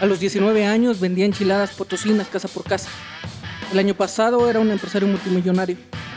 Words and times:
A 0.00 0.06
los 0.06 0.18
19 0.18 0.66
años 0.66 0.98
vendía 0.98 1.24
enchiladas 1.24 1.72
potosinas 1.74 2.26
casa 2.28 2.48
por 2.48 2.64
casa. 2.64 2.88
El 3.72 3.78
año 3.78 3.94
pasado 3.94 4.50
era 4.50 4.58
un 4.58 4.70
empresario 4.70 5.06
multimillonario. 5.06 5.76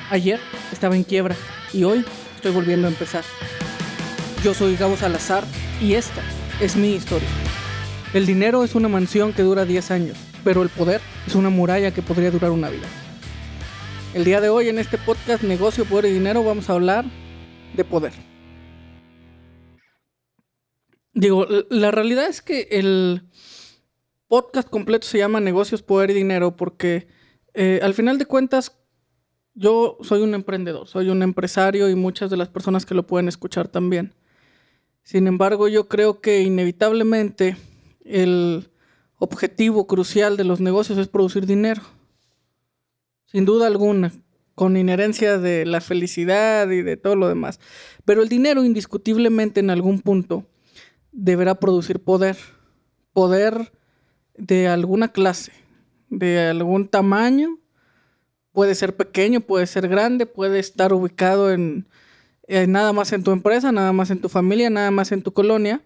Ayer 0.09 0.39
estaba 0.71 0.95
en 0.95 1.03
quiebra 1.03 1.35
y 1.73 1.83
hoy 1.83 2.03
estoy 2.35 2.51
volviendo 2.51 2.87
a 2.87 2.89
empezar. 2.89 3.23
Yo 4.43 4.55
soy 4.55 4.75
Gabo 4.77 4.97
Salazar 4.97 5.43
y 5.79 5.93
esta 5.93 6.21
es 6.59 6.75
mi 6.75 6.95
historia. 6.95 7.27
El 8.13 8.25
dinero 8.25 8.63
es 8.63 8.73
una 8.73 8.87
mansión 8.87 9.31
que 9.31 9.43
dura 9.43 9.63
10 9.63 9.91
años, 9.91 10.17
pero 10.43 10.63
el 10.63 10.69
poder 10.69 11.01
es 11.27 11.35
una 11.35 11.49
muralla 11.49 11.91
que 11.91 12.01
podría 12.01 12.31
durar 12.31 12.51
una 12.51 12.69
vida. 12.69 12.87
El 14.15 14.23
día 14.23 14.41
de 14.41 14.49
hoy 14.49 14.69
en 14.69 14.79
este 14.79 14.97
podcast 14.97 15.43
Negocio, 15.43 15.85
Poder 15.85 16.05
y 16.05 16.13
Dinero 16.13 16.43
vamos 16.43 16.69
a 16.69 16.73
hablar 16.73 17.05
de 17.75 17.83
poder. 17.83 18.13
Digo, 21.13 21.45
la 21.69 21.91
realidad 21.91 22.27
es 22.27 22.41
que 22.41 22.67
el 22.71 23.23
podcast 24.27 24.69
completo 24.69 25.07
se 25.07 25.17
llama 25.17 25.39
Negocios, 25.39 25.81
Poder 25.81 26.11
y 26.11 26.13
Dinero 26.13 26.55
porque 26.55 27.07
eh, 27.53 27.79
al 27.81 27.93
final 27.93 28.17
de 28.17 28.25
cuentas 28.25 28.77
yo 29.53 29.97
soy 30.01 30.21
un 30.21 30.35
emprendedor, 30.35 30.87
soy 30.87 31.09
un 31.09 31.23
empresario 31.23 31.89
y 31.89 31.95
muchas 31.95 32.29
de 32.29 32.37
las 32.37 32.49
personas 32.49 32.85
que 32.85 32.93
lo 32.93 33.07
pueden 33.07 33.27
escuchar 33.27 33.67
también. 33.67 34.13
Sin 35.01 35.25
embargo, 35.25 35.67
yo 35.67 35.87
creo 35.87 36.21
que 36.21 36.41
inevitablemente 36.41 37.57
el 38.03 38.69
objetivo 39.17 39.87
crucial 39.87 40.37
de 40.37 40.43
los 40.43 40.59
negocios 40.59 40.97
es 40.99 41.07
producir 41.07 41.47
dinero. 41.47 41.81
Sin 43.25 43.45
duda 43.45 43.67
alguna, 43.67 44.13
con 44.53 44.77
inherencia 44.77 45.37
de 45.37 45.65
la 45.65 45.81
felicidad 45.81 46.69
y 46.69 46.81
de 46.81 46.97
todo 46.97 47.15
lo 47.15 47.27
demás. 47.27 47.59
Pero 48.05 48.21
el 48.21 48.29
dinero 48.29 48.63
indiscutiblemente 48.63 49.59
en 49.59 49.69
algún 49.69 50.01
punto 50.01 50.45
deberá 51.11 51.55
producir 51.55 51.99
poder. 51.99 52.37
Poder 53.13 53.71
de 54.37 54.67
alguna 54.67 55.09
clase, 55.09 55.51
de 56.09 56.47
algún 56.47 56.87
tamaño, 56.87 57.59
puede 58.51 58.75
ser 58.75 58.95
pequeño, 58.95 59.41
puede 59.41 59.67
ser 59.67 59.87
grande, 59.87 60.25
puede 60.25 60.59
estar 60.59 60.93
ubicado 60.93 61.51
en, 61.51 61.87
nada 62.67 62.93
más 62.93 63.11
en 63.13 63.23
tu 63.23 63.31
empresa, 63.31 63.71
nada 63.71 63.93
más 63.93 64.09
en 64.09 64.21
tu 64.21 64.29
familia, 64.29 64.69
nada 64.69 64.91
más 64.91 65.11
en 65.11 65.21
tu 65.21 65.33
colonia, 65.33 65.81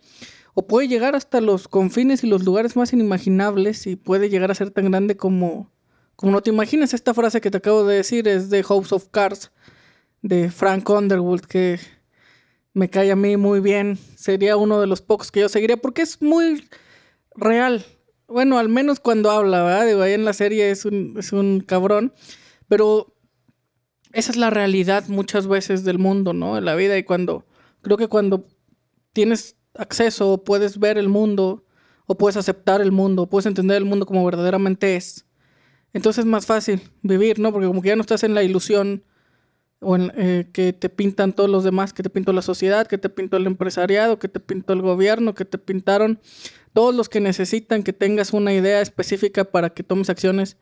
o 0.54 0.68
puede 0.68 0.88
llegar 0.88 1.16
hasta 1.16 1.42
los 1.42 1.68
confines 1.68 2.24
y 2.24 2.28
los 2.28 2.44
lugares 2.44 2.76
más 2.76 2.94
inimaginables 2.94 3.88
y 3.88 3.96
puede 3.96 4.30
llegar 4.30 4.52
a 4.52 4.56
ser 4.56 4.72
tan 4.72 4.92
grande 4.92 5.16
como, 5.16 5.72
como 6.16 6.32
no 6.32 6.42
te 6.42 6.50
imaginas. 6.50 6.94
Esta 6.94 7.14
frase 7.14 7.42
que 7.42 7.52
te 7.52 7.58
acabo 7.58 7.86
de 7.86 7.98
decir 7.98 8.28
es 8.28 8.50
de 8.50 8.64
House 8.64 8.92
of 8.92 9.08
Cards, 9.12 9.52
de 10.22 10.52
Frank 10.52 10.90
Underwood, 10.90 11.42
que 11.42 11.80
me 12.74 12.90
cae 12.90 13.12
a 13.12 13.16
mí 13.16 13.38
muy 13.38 13.60
bien. 13.60 13.98
Sería 14.16 14.58
uno 14.58 14.80
de 14.80 14.88
los 14.88 15.02
pocos 15.02 15.32
que 15.32 15.42
yo 15.42 15.50
seguiría 15.50 15.78
porque 15.78 16.02
es 16.02 16.22
muy 16.22 16.68
real. 17.36 17.86
Bueno, 18.32 18.58
al 18.58 18.70
menos 18.70 19.00
cuando 19.00 19.30
habla, 19.30 19.64
¿verdad? 19.64 19.88
Digo, 19.88 20.02
ahí 20.02 20.14
en 20.14 20.26
la 20.26 20.34
serie 20.34 20.72
es 20.72 20.86
un, 20.86 21.16
es 21.18 21.34
un 21.34 21.60
cabrón. 21.60 22.14
Pero 22.68 23.16
esa 24.14 24.32
es 24.32 24.38
la 24.38 24.50
realidad 24.50 25.08
muchas 25.08 25.48
veces 25.48 25.84
del 25.84 26.00
mundo, 26.00 26.34
¿no? 26.34 26.58
En 26.58 26.66
la 26.66 26.76
vida. 26.76 26.98
Y 26.98 27.04
cuando, 27.04 27.46
creo 27.82 27.98
que 27.98 28.08
cuando 28.08 28.48
tienes 29.14 29.58
acceso, 29.74 30.32
o 30.32 30.44
puedes 30.44 30.80
ver 30.80 30.98
el 30.98 31.10
mundo, 31.10 31.66
o 32.06 32.18
puedes 32.18 32.38
aceptar 32.38 32.82
el 32.82 32.92
mundo, 32.92 33.28
puedes 33.28 33.46
entender 33.46 33.78
el 33.78 33.86
mundo 33.86 34.06
como 34.06 34.26
verdaderamente 34.26 34.96
es. 34.96 35.26
Entonces 35.94 36.24
es 36.24 36.26
más 36.26 36.46
fácil 36.46 36.82
vivir, 37.02 37.40
¿no? 37.40 37.52
Porque 37.52 37.68
como 37.68 37.82
que 37.82 37.90
ya 37.90 37.96
no 37.96 38.02
estás 38.02 38.24
en 38.24 38.34
la 38.34 38.44
ilusión 38.44 39.04
o 39.80 39.96
en, 39.96 40.12
eh, 40.16 40.50
que 40.54 40.74
te 40.74 40.90
pintan 40.90 41.34
todos 41.34 41.50
los 41.50 41.64
demás, 41.64 41.92
que 41.92 42.04
te 42.04 42.10
pintó 42.10 42.34
la 42.34 42.42
sociedad, 42.42 42.88
que 42.88 42.98
te 42.98 43.10
pintó 43.10 43.38
el 43.38 43.48
empresariado, 43.48 44.20
que 44.20 44.28
te 44.28 44.40
pintó 44.40 44.74
el 44.74 44.82
gobierno, 44.82 45.34
que 45.34 45.46
te 45.46 45.58
pintaron 45.58 46.20
todos 46.74 46.96
los 46.96 47.10
que 47.10 47.20
necesitan 47.20 47.84
que 47.84 47.94
tengas 47.94 48.34
una 48.34 48.54
idea 48.54 48.82
específica 48.82 49.44
para 49.44 49.72
que 49.72 49.84
tomes 49.84 50.10
acciones 50.10 50.58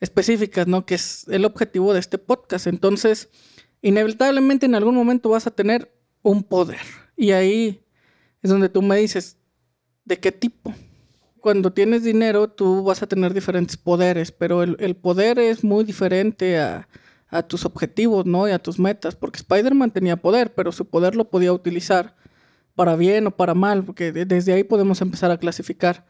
específicas, 0.00 0.66
¿no? 0.66 0.86
Que 0.86 0.94
es 0.94 1.26
el 1.28 1.44
objetivo 1.44 1.92
de 1.92 2.00
este 2.00 2.18
podcast. 2.18 2.66
Entonces, 2.66 3.28
inevitablemente 3.82 4.66
en 4.66 4.74
algún 4.74 4.94
momento 4.94 5.30
vas 5.30 5.46
a 5.46 5.50
tener 5.50 5.92
un 6.22 6.42
poder. 6.42 6.80
Y 7.16 7.32
ahí 7.32 7.82
es 8.42 8.50
donde 8.50 8.68
tú 8.68 8.82
me 8.82 8.96
dices, 8.96 9.36
¿de 10.04 10.18
qué 10.18 10.32
tipo? 10.32 10.74
Cuando 11.40 11.72
tienes 11.72 12.02
dinero, 12.02 12.48
tú 12.48 12.84
vas 12.84 13.02
a 13.02 13.06
tener 13.06 13.32
diferentes 13.32 13.76
poderes, 13.76 14.32
pero 14.32 14.62
el, 14.62 14.96
poder 14.96 15.38
es 15.38 15.64
muy 15.64 15.84
diferente 15.84 16.58
a 16.58 16.88
a 17.30 17.42
tus 17.42 17.64
objetivos, 17.64 18.26
¿no? 18.26 18.48
Y 18.48 18.52
a 18.52 18.58
tus 18.58 18.78
metas, 18.78 19.14
porque 19.14 19.38
Spider-Man 19.38 19.90
tenía 19.90 20.16
poder, 20.16 20.54
pero 20.54 20.72
su 20.72 20.86
poder 20.86 21.14
lo 21.14 21.28
podía 21.28 21.52
utilizar 21.52 22.16
para 22.78 22.94
bien 22.94 23.26
o 23.26 23.32
para 23.32 23.54
mal, 23.54 23.82
porque 23.82 24.12
desde 24.12 24.52
ahí 24.52 24.62
podemos 24.62 25.00
empezar 25.00 25.32
a 25.32 25.38
clasificar 25.38 26.06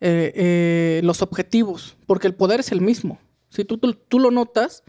eh, 0.00 0.32
eh, 0.34 1.00
los 1.04 1.20
objetivos, 1.20 1.98
porque 2.06 2.26
el 2.26 2.34
poder 2.34 2.60
es 2.60 2.72
el 2.72 2.80
mismo. 2.80 3.18
Si 3.50 3.66
tú, 3.66 3.76
tú, 3.76 4.18
lo 4.18 4.30
notas, 4.30 4.84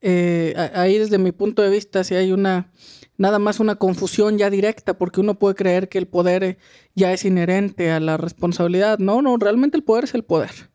eh, 0.00 0.54
ahí 0.72 0.96
desde 0.96 1.18
mi 1.18 1.30
punto 1.32 1.60
de 1.60 1.68
vista, 1.68 2.04
si 2.04 2.14
hay 2.14 2.32
una, 2.32 2.72
nada 3.18 3.38
más 3.38 3.60
una 3.60 3.74
confusión 3.74 4.38
ya 4.38 4.48
directa, 4.48 4.96
porque 4.96 5.20
uno 5.20 5.38
puede 5.38 5.56
creer 5.56 5.90
que 5.90 5.98
el 5.98 6.06
poder 6.06 6.56
ya 6.94 7.12
es 7.12 7.26
inherente 7.26 7.90
a 7.90 8.00
la 8.00 8.16
responsabilidad. 8.16 8.98
No, 8.98 9.20
no, 9.20 9.36
realmente 9.36 9.76
el 9.76 9.84
poder 9.84 10.04
es 10.04 10.14
el 10.14 10.24
poder. 10.24 10.70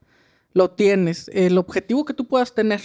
Lo 0.53 0.69
tienes. 0.69 1.27
El 1.33 1.57
objetivo 1.57 2.05
que 2.05 2.13
tú 2.13 2.27
puedas 2.27 2.53
tener 2.53 2.81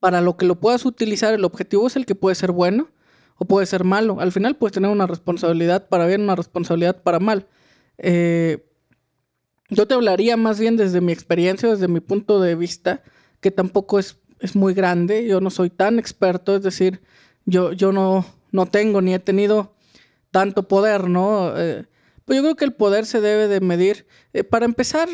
para 0.00 0.22
lo 0.22 0.36
que 0.36 0.44
lo 0.44 0.58
puedas 0.58 0.84
utilizar, 0.84 1.32
el 1.32 1.44
objetivo 1.44 1.86
es 1.86 1.94
el 1.94 2.04
que 2.04 2.16
puede 2.16 2.34
ser 2.34 2.50
bueno 2.50 2.88
o 3.36 3.44
puede 3.44 3.66
ser 3.66 3.84
malo. 3.84 4.20
Al 4.20 4.32
final 4.32 4.56
puedes 4.56 4.74
tener 4.74 4.90
una 4.90 5.06
responsabilidad 5.06 5.88
para 5.88 6.06
bien, 6.06 6.22
una 6.22 6.36
responsabilidad 6.36 7.02
para 7.02 7.18
mal. 7.18 7.46
Eh, 7.98 8.68
yo 9.68 9.86
te 9.86 9.94
hablaría 9.94 10.36
más 10.36 10.60
bien 10.60 10.76
desde 10.76 11.00
mi 11.00 11.12
experiencia, 11.12 11.70
desde 11.70 11.88
mi 11.88 12.00
punto 12.00 12.40
de 12.40 12.54
vista, 12.54 13.02
que 13.40 13.50
tampoco 13.50 13.98
es, 13.98 14.18
es 14.40 14.54
muy 14.54 14.74
grande. 14.74 15.26
Yo 15.26 15.40
no 15.40 15.50
soy 15.50 15.70
tan 15.70 15.98
experto, 15.98 16.56
es 16.56 16.62
decir, 16.62 17.00
yo, 17.44 17.72
yo 17.72 17.92
no, 17.92 18.24
no 18.50 18.66
tengo 18.66 19.00
ni 19.00 19.14
he 19.14 19.18
tenido 19.18 19.74
tanto 20.30 20.68
poder, 20.68 21.08
¿no? 21.08 21.52
Eh, 21.56 21.86
pues 22.24 22.36
yo 22.36 22.42
creo 22.42 22.56
que 22.56 22.64
el 22.64 22.74
poder 22.74 23.06
se 23.06 23.20
debe 23.20 23.48
de 23.48 23.60
medir. 23.60 24.06
Eh, 24.32 24.44
para 24.44 24.64
empezar, 24.64 25.08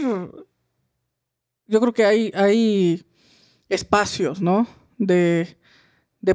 yo 1.66 1.80
creo 1.80 1.92
que 1.92 2.04
hay, 2.04 2.32
hay 2.34 3.04
espacios, 3.68 4.40
¿no? 4.40 4.66
de, 4.98 5.56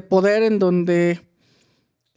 poder 0.08 0.42
en 0.42 0.58
donde 0.58 1.23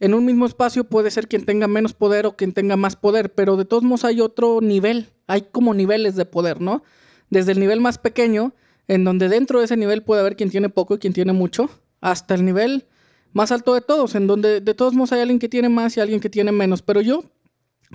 en 0.00 0.14
un 0.14 0.24
mismo 0.24 0.46
espacio 0.46 0.84
puede 0.84 1.10
ser 1.10 1.28
quien 1.28 1.44
tenga 1.44 1.66
menos 1.66 1.92
poder 1.92 2.26
o 2.26 2.36
quien 2.36 2.52
tenga 2.52 2.76
más 2.76 2.96
poder, 2.96 3.34
pero 3.34 3.56
de 3.56 3.64
todos 3.64 3.82
modos 3.82 4.04
hay 4.04 4.20
otro 4.20 4.60
nivel, 4.60 5.08
hay 5.26 5.42
como 5.42 5.74
niveles 5.74 6.14
de 6.16 6.24
poder, 6.24 6.60
¿no? 6.60 6.82
Desde 7.30 7.52
el 7.52 7.60
nivel 7.60 7.80
más 7.80 7.98
pequeño, 7.98 8.54
en 8.86 9.04
donde 9.04 9.28
dentro 9.28 9.58
de 9.58 9.66
ese 9.66 9.76
nivel 9.76 10.02
puede 10.02 10.20
haber 10.20 10.36
quien 10.36 10.50
tiene 10.50 10.68
poco 10.68 10.94
y 10.94 10.98
quien 10.98 11.12
tiene 11.12 11.32
mucho, 11.32 11.68
hasta 12.00 12.34
el 12.34 12.44
nivel 12.44 12.86
más 13.32 13.52
alto 13.52 13.74
de 13.74 13.80
todos, 13.80 14.14
en 14.14 14.26
donde 14.26 14.60
de 14.60 14.74
todos 14.74 14.94
modos 14.94 15.12
hay 15.12 15.20
alguien 15.20 15.38
que 15.38 15.48
tiene 15.48 15.68
más 15.68 15.96
y 15.96 16.00
alguien 16.00 16.20
que 16.20 16.30
tiene 16.30 16.52
menos, 16.52 16.82
pero 16.82 17.00
yo, 17.00 17.24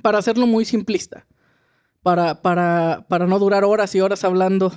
para 0.02 0.18
hacerlo 0.18 0.46
muy 0.46 0.66
simplista, 0.66 1.26
para, 2.02 2.42
para, 2.42 3.06
para 3.08 3.28
no 3.28 3.40
durar 3.40 3.64
horas 3.64 3.96
y 3.96 4.02
horas 4.02 4.24
hablando 4.24 4.72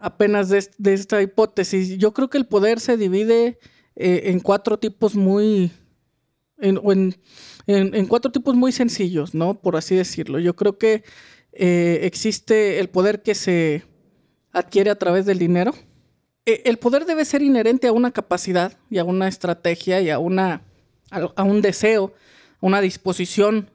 apenas 0.00 0.48
de, 0.48 0.92
esta 0.92 1.22
hipótesis. 1.22 1.98
Yo 1.98 2.12
creo 2.12 2.28
que 2.28 2.38
el 2.38 2.46
poder 2.46 2.80
se 2.80 2.96
divide 2.96 3.58
eh, 3.96 4.22
en 4.24 4.40
cuatro 4.40 4.78
tipos 4.78 5.14
muy. 5.14 5.70
En, 6.60 8.06
cuatro 8.08 8.32
tipos 8.32 8.54
muy 8.54 8.72
sencillos, 8.72 9.34
¿no? 9.34 9.60
Por 9.60 9.76
así 9.76 9.94
decirlo. 9.94 10.38
Yo 10.38 10.56
creo 10.56 10.78
que 10.78 11.04
eh, 11.52 12.00
existe 12.02 12.80
el 12.80 12.88
poder 12.88 13.22
que 13.22 13.34
se 13.34 13.84
adquiere 14.52 14.90
a 14.90 14.98
través 14.98 15.26
del 15.26 15.38
dinero. 15.38 15.72
E, 16.46 16.62
el 16.64 16.78
poder 16.78 17.04
debe 17.04 17.24
ser 17.24 17.42
inherente 17.42 17.86
a 17.86 17.92
una 17.92 18.10
capacidad 18.10 18.78
y 18.90 18.98
a 18.98 19.04
una 19.04 19.28
estrategia 19.28 20.00
y 20.00 20.10
a, 20.10 20.18
una, 20.18 20.62
a, 21.10 21.42
un 21.42 21.62
deseo, 21.62 22.14
a 22.60 22.66
una 22.66 22.80
disposición 22.80 23.70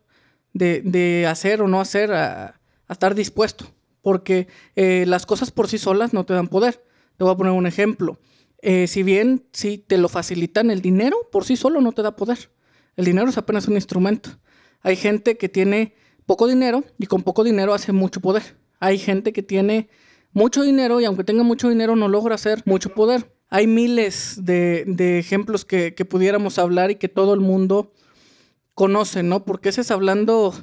de, 0.53 1.25
hacer 1.29 1.61
o 1.61 1.67
no 1.67 1.79
hacer, 1.79 2.11
a 2.13 2.59
estar 2.89 3.15
dispuesto 3.15 3.75
porque 4.05 4.47
eh, 4.75 5.05
las 5.07 5.25
cosas 5.25 5.49
por 5.49 5.67
sí 5.67 5.79
solas 5.79 6.13
no 6.13 6.27
te 6.27 6.35
dan 6.35 6.47
poder. 6.47 6.79
Te 7.17 7.23
voy 7.23 7.33
a 7.33 7.37
poner 7.37 7.53
un 7.53 7.65
ejemplo. 7.65 8.19
Eh, 8.61 8.85
si 8.85 9.01
bien 9.01 9.47
si 9.51 9.79
te 9.79 9.97
lo 9.97 10.09
facilitan, 10.09 10.69
el 10.69 10.83
dinero 10.83 11.27
por 11.31 11.43
sí 11.43 11.55
solo 11.55 11.81
no 11.81 11.91
te 11.91 12.03
da 12.03 12.15
poder. 12.15 12.51
El 12.95 13.05
dinero 13.05 13.29
es 13.29 13.37
apenas 13.37 13.67
un 13.67 13.75
instrumento. 13.75 14.29
Hay 14.81 14.95
gente 14.95 15.37
que 15.37 15.49
tiene 15.49 15.95
poco 16.25 16.47
dinero 16.47 16.83
y 16.97 17.07
con 17.07 17.23
poco 17.23 17.43
dinero 17.43 17.73
hace 17.73 17.91
mucho 17.91 18.21
poder. 18.21 18.57
Hay 18.79 18.97
gente 18.97 19.33
que 19.33 19.43
tiene 19.43 19.89
mucho 20.31 20.63
dinero 20.63 20.99
y 20.99 21.05
aunque 21.05 21.23
tenga 21.23 21.43
mucho 21.43 21.69
dinero 21.69 21.95
no 21.95 22.07
logra 22.07 22.35
hacer 22.35 22.61
mucho 22.65 22.89
poder. 22.93 23.33
Hay 23.49 23.67
miles 23.67 24.39
de, 24.43 25.19
ejemplos 25.19 25.65
que, 25.65 25.91
pudiéramos 26.09 26.59
hablar 26.59 26.91
y 26.91 26.95
que 26.95 27.09
todo 27.09 27.33
el 27.33 27.39
mundo 27.39 27.93
conoce, 28.73 29.23
¿no? 29.23 29.45
Porque 29.45 29.69
ese 29.69 29.81
es 29.81 29.91
hablando 29.91 30.53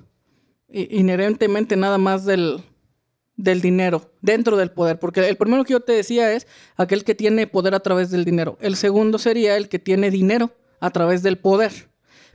inherentemente 0.68 1.76
nada 1.76 1.98
más 1.98 2.24
del, 2.24 2.62
del 3.36 3.60
dinero 3.60 4.12
dentro 4.20 4.56
del 4.56 4.70
poder, 4.70 4.98
porque 4.98 5.28
el 5.28 5.36
primero 5.36 5.64
que 5.64 5.72
yo 5.72 5.80
te 5.80 5.92
decía 5.92 6.32
es 6.32 6.46
aquel 6.76 7.04
que 7.04 7.14
tiene 7.14 7.46
poder 7.46 7.74
a 7.74 7.80
través 7.80 8.10
del 8.10 8.24
dinero. 8.24 8.58
El 8.60 8.76
segundo 8.76 9.18
sería 9.18 9.56
el 9.56 9.68
que 9.68 9.78
tiene 9.78 10.10
dinero 10.10 10.52
a 10.80 10.90
través 10.90 11.22
del 11.22 11.38
poder. 11.38 11.91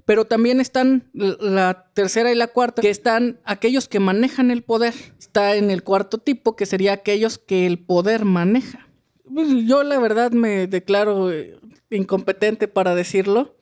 Pero 0.08 0.24
también 0.24 0.62
están 0.62 1.04
la 1.14 1.92
tercera 1.94 2.32
y 2.32 2.36
la 2.36 2.48
cuarta, 2.48 2.82
que 2.82 2.90
están 2.90 3.42
aquellos 3.44 3.90
que 3.90 4.00
manejan 4.00 4.52
el 4.52 4.64
poder. 4.64 4.94
Está 5.20 5.58
en 5.58 5.70
el 5.70 5.84
cuarto 5.84 6.18
tipo, 6.18 6.56
que 6.56 6.66
sería 6.66 6.94
aquellos 6.94 7.38
que 7.38 7.68
el 7.68 7.78
poder 7.78 8.24
maneja. 8.24 8.88
Pues, 9.32 9.50
yo 9.66 9.84
la 9.84 10.00
verdad 10.00 10.32
me 10.32 10.66
declaro 10.68 11.30
eh, 11.30 11.60
incompetente 11.90 12.70
para 12.70 12.96
decirlo, 12.96 13.58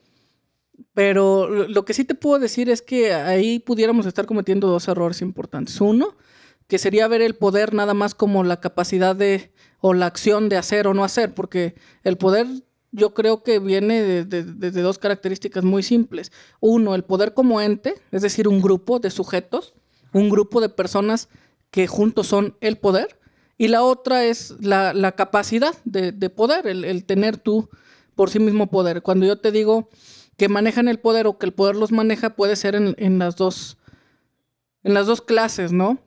pero 0.94 1.50
lo 1.50 1.84
que 1.84 1.96
sí 1.96 2.04
te 2.04 2.14
puedo 2.14 2.38
decir 2.38 2.70
es 2.70 2.84
que 2.84 3.12
ahí 3.12 3.58
pudiéramos 3.58 4.06
estar 4.06 4.28
cometiendo 4.28 4.68
dos 4.68 4.88
errores 4.88 5.24
importantes. 5.24 5.82
Uno, 5.82 6.16
que 6.68 6.78
sería 6.78 7.08
ver 7.08 7.24
el 7.24 7.34
poder 7.34 7.74
nada 7.74 7.96
más 7.96 8.14
como 8.14 8.44
la 8.44 8.60
capacidad 8.60 9.16
de 9.16 9.52
o 9.80 9.96
la 9.96 10.06
acción 10.06 10.48
de 10.48 10.58
hacer 10.58 10.86
o 10.86 10.94
no 10.94 11.04
hacer, 11.04 11.34
porque 11.34 11.74
el 12.04 12.18
poder 12.18 12.46
yo 12.96 13.14
creo 13.14 13.44
que 13.44 13.60
viene 13.60 14.26
de, 14.26 14.72
dos 14.72 14.98
características 14.98 15.64
muy 15.64 15.84
simples. 15.84 16.32
Uno, 16.60 16.96
el 16.96 17.04
poder 17.04 17.34
como 17.34 17.62
ente, 17.62 17.96
es 18.12 18.22
decir, 18.22 18.48
un 18.48 18.62
grupo 18.62 19.00
de 19.00 19.10
sujetos, 19.10 19.74
un 20.14 20.30
grupo 20.30 20.62
de 20.62 20.70
personas 20.70 21.30
que 21.72 21.88
juntos 21.88 22.28
son 22.28 22.56
el 22.62 22.78
poder, 22.78 23.20
y 23.58 23.68
la 23.68 23.84
otra 23.84 24.26
es 24.26 24.56
la, 24.60 25.14
capacidad 25.16 25.76
de, 25.84 26.30
poder, 26.30 26.68
el, 26.68 27.06
tener 27.06 27.38
tú 27.38 27.70
por 28.16 28.30
sí 28.30 28.40
mismo 28.40 28.68
poder. 28.68 29.02
Cuando 29.02 29.26
yo 29.26 29.38
te 29.40 29.52
digo 29.52 29.90
que 30.38 30.50
manejan 30.50 30.88
el 30.88 31.00
poder 31.00 31.28
o 31.28 31.38
que 31.38 31.46
el 31.46 31.54
poder 31.54 31.76
los 31.76 31.92
maneja, 31.92 32.36
puede 32.36 32.56
ser 32.56 32.76
en, 32.76 32.96
en 32.98 33.20
las 33.20 33.36
dos 33.36 33.78
en 34.84 34.94
las 34.94 35.08
dos 35.08 35.22
clases, 35.22 35.72
¿no? 35.72 35.98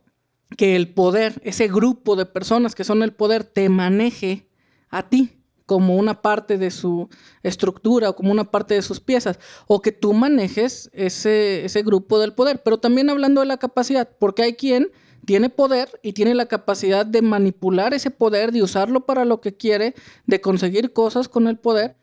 que 0.57 0.77
el 0.77 0.89
poder, 0.89 1.41
ese 1.45 1.69
grupo 1.69 2.17
de 2.17 2.27
personas 2.27 2.75
que 2.75 2.85
son 2.85 3.03
el 3.03 3.13
poder, 3.13 3.45
te 3.45 3.69
maneje 3.69 4.49
a 4.89 5.09
ti 5.09 5.38
como 5.69 5.97
una 5.97 6.23
parte 6.23 6.57
de 6.57 6.71
su 6.71 7.11
estructura 7.43 8.09
o 8.09 8.17
como 8.17 8.33
una 8.33 8.51
parte 8.51 8.73
de 8.73 8.81
sus 8.81 9.01
piezas, 9.01 9.39
o 9.67 9.83
que 9.83 9.93
tú 9.93 10.15
manejes 10.15 10.89
ese, 10.95 11.67
ese 11.67 11.83
grupo 11.83 12.19
del 12.19 12.33
poder. 12.33 12.63
Pero 12.63 12.81
también 12.81 13.11
hablando 13.11 13.43
de 13.43 13.47
la 13.49 13.59
capacidad, 13.59 14.09
porque 14.19 14.45
hay 14.45 14.55
quien 14.55 14.91
tiene 15.27 15.51
poder 15.51 15.91
y 16.03 16.15
tiene 16.15 16.35
la 16.35 16.47
capacidad 16.47 17.05
de 17.05 17.21
manipular 17.21 17.93
ese 17.93 18.11
poder, 18.11 18.51
de 18.51 18.63
usarlo 18.63 19.05
para 19.05 19.27
lo 19.27 19.43
que 19.43 19.59
quiere, 19.59 19.95
de 20.25 20.41
conseguir 20.41 20.95
cosas 20.95 21.29
con 21.29 21.47
el 21.49 21.59
poder, 21.59 21.97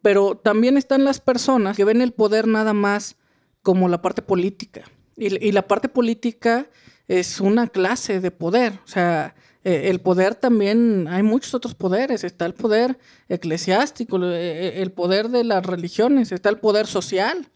pero 0.00 0.34
también 0.34 0.78
están 0.78 1.04
las 1.04 1.20
personas 1.20 1.76
que 1.76 1.84
ven 1.84 2.00
el 2.00 2.12
poder 2.12 2.48
nada 2.48 2.72
más 2.72 3.16
como 3.60 3.90
la 3.90 4.00
parte 4.00 4.22
política. 4.22 4.84
Y, 5.18 5.46
y 5.46 5.52
la 5.52 5.68
parte 5.68 5.90
política 5.90 6.70
es 7.08 7.42
una 7.42 7.66
clase 7.66 8.20
de 8.20 8.30
poder. 8.30 8.80
O 8.86 8.88
sea, 8.88 9.34
eh, 9.64 9.90
el 9.90 10.00
poder 10.00 10.34
también, 10.34 11.06
hay 11.08 11.22
muchos 11.22 11.54
otros 11.54 11.74
poderes. 11.74 12.24
Está 12.24 12.46
el 12.46 12.54
poder 12.54 12.98
eclesiástico, 13.28 14.18
eh, 14.24 14.68
eh, 14.78 14.82
el 14.82 14.92
poder 14.92 15.28
de 15.28 15.44
las 15.44 15.64
religiones, 15.64 16.32
está 16.32 16.48
el 16.48 16.58
poder 16.58 16.86
social, 16.86 17.48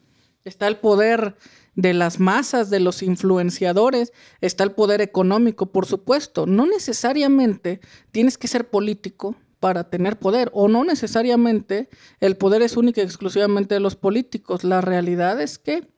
está 0.45 0.69
el 0.69 0.77
poder 0.77 1.37
de 1.75 1.95
las 1.95 2.21
masas, 2.21 2.71
de 2.71 2.81
los 2.81 3.03
influenciadores, 3.03 4.13
está 4.41 4.65
el 4.65 4.73
poder 4.73 5.01
económico, 5.01 5.67
por 5.73 5.87
supuesto. 5.87 6.47
No 6.47 6.67
necesariamente 6.67 7.81
tienes 8.13 8.39
que 8.39 8.49
ser 8.49 8.71
político 8.71 9.37
para 9.59 9.91
tener 9.91 10.19
poder, 10.19 10.51
o 10.55 10.69
no 10.69 10.85
necesariamente 10.85 11.89
el 12.21 12.37
poder 12.37 12.63
es 12.63 12.77
único 12.77 13.01
y 13.01 13.05
exclusivamente 13.05 13.75
de 13.75 13.81
los 13.81 13.97
políticos. 13.97 14.65
La 14.65 14.81
realidad 14.81 15.41
es 15.41 15.59
que 15.59 15.89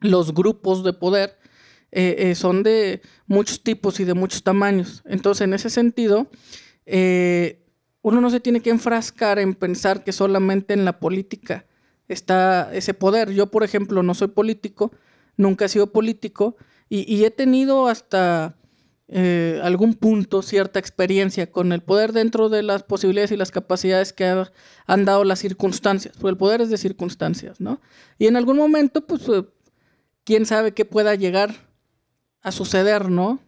los 0.00 0.34
grupos 0.34 0.82
de 0.82 0.92
poder 0.92 1.38
eh, 1.98 2.28
eh, 2.28 2.34
son 2.34 2.62
de 2.62 3.00
muchos 3.26 3.62
tipos 3.62 4.00
y 4.00 4.04
de 4.04 4.12
muchos 4.12 4.42
tamaños. 4.42 5.02
Entonces, 5.06 5.46
en 5.46 5.54
ese 5.54 5.70
sentido, 5.70 6.28
eh, 6.84 7.64
uno 8.02 8.20
no 8.20 8.28
se 8.28 8.38
tiene 8.38 8.60
que 8.60 8.68
enfrascar 8.68 9.38
en 9.38 9.54
pensar 9.54 10.04
que 10.04 10.12
solamente 10.12 10.74
en 10.74 10.84
la 10.84 11.00
política 11.00 11.64
está 12.06 12.70
ese 12.74 12.92
poder. 12.92 13.30
Yo, 13.30 13.46
por 13.46 13.64
ejemplo, 13.64 14.02
no 14.02 14.12
soy 14.12 14.28
político, 14.28 14.92
nunca 15.38 15.64
he 15.64 15.68
sido 15.70 15.90
político 15.90 16.58
y, 16.90 17.24
he 17.24 17.30
tenido 17.30 17.88
hasta 17.88 18.58
algún 19.62 19.94
punto 19.94 20.42
cierta 20.42 20.78
experiencia 20.78 21.50
con 21.50 21.72
el 21.72 21.80
poder 21.80 22.12
dentro 22.12 22.50
de 22.50 22.62
las 22.62 22.82
posibilidades 22.82 23.32
y 23.32 23.38
las 23.38 23.50
capacidades 23.50 24.12
que 24.12 24.44
han 24.86 25.04
dado 25.06 25.24
las 25.24 25.38
circunstancias, 25.38 26.14
porque 26.16 26.32
el 26.32 26.36
poder 26.36 26.60
es 26.60 26.68
de 26.68 26.76
circunstancias, 26.76 27.58
¿no? 27.58 27.80
Y 28.18 28.26
en 28.26 28.36
algún 28.36 28.58
momento, 28.58 29.06
pues, 29.06 29.22
quién 30.24 30.44
sabe 30.44 30.74
qué 30.74 30.84
pueda 30.84 31.14
llegar 31.14 31.66
a 32.46 32.52
suceder, 32.52 33.10
¿no? 33.10 33.40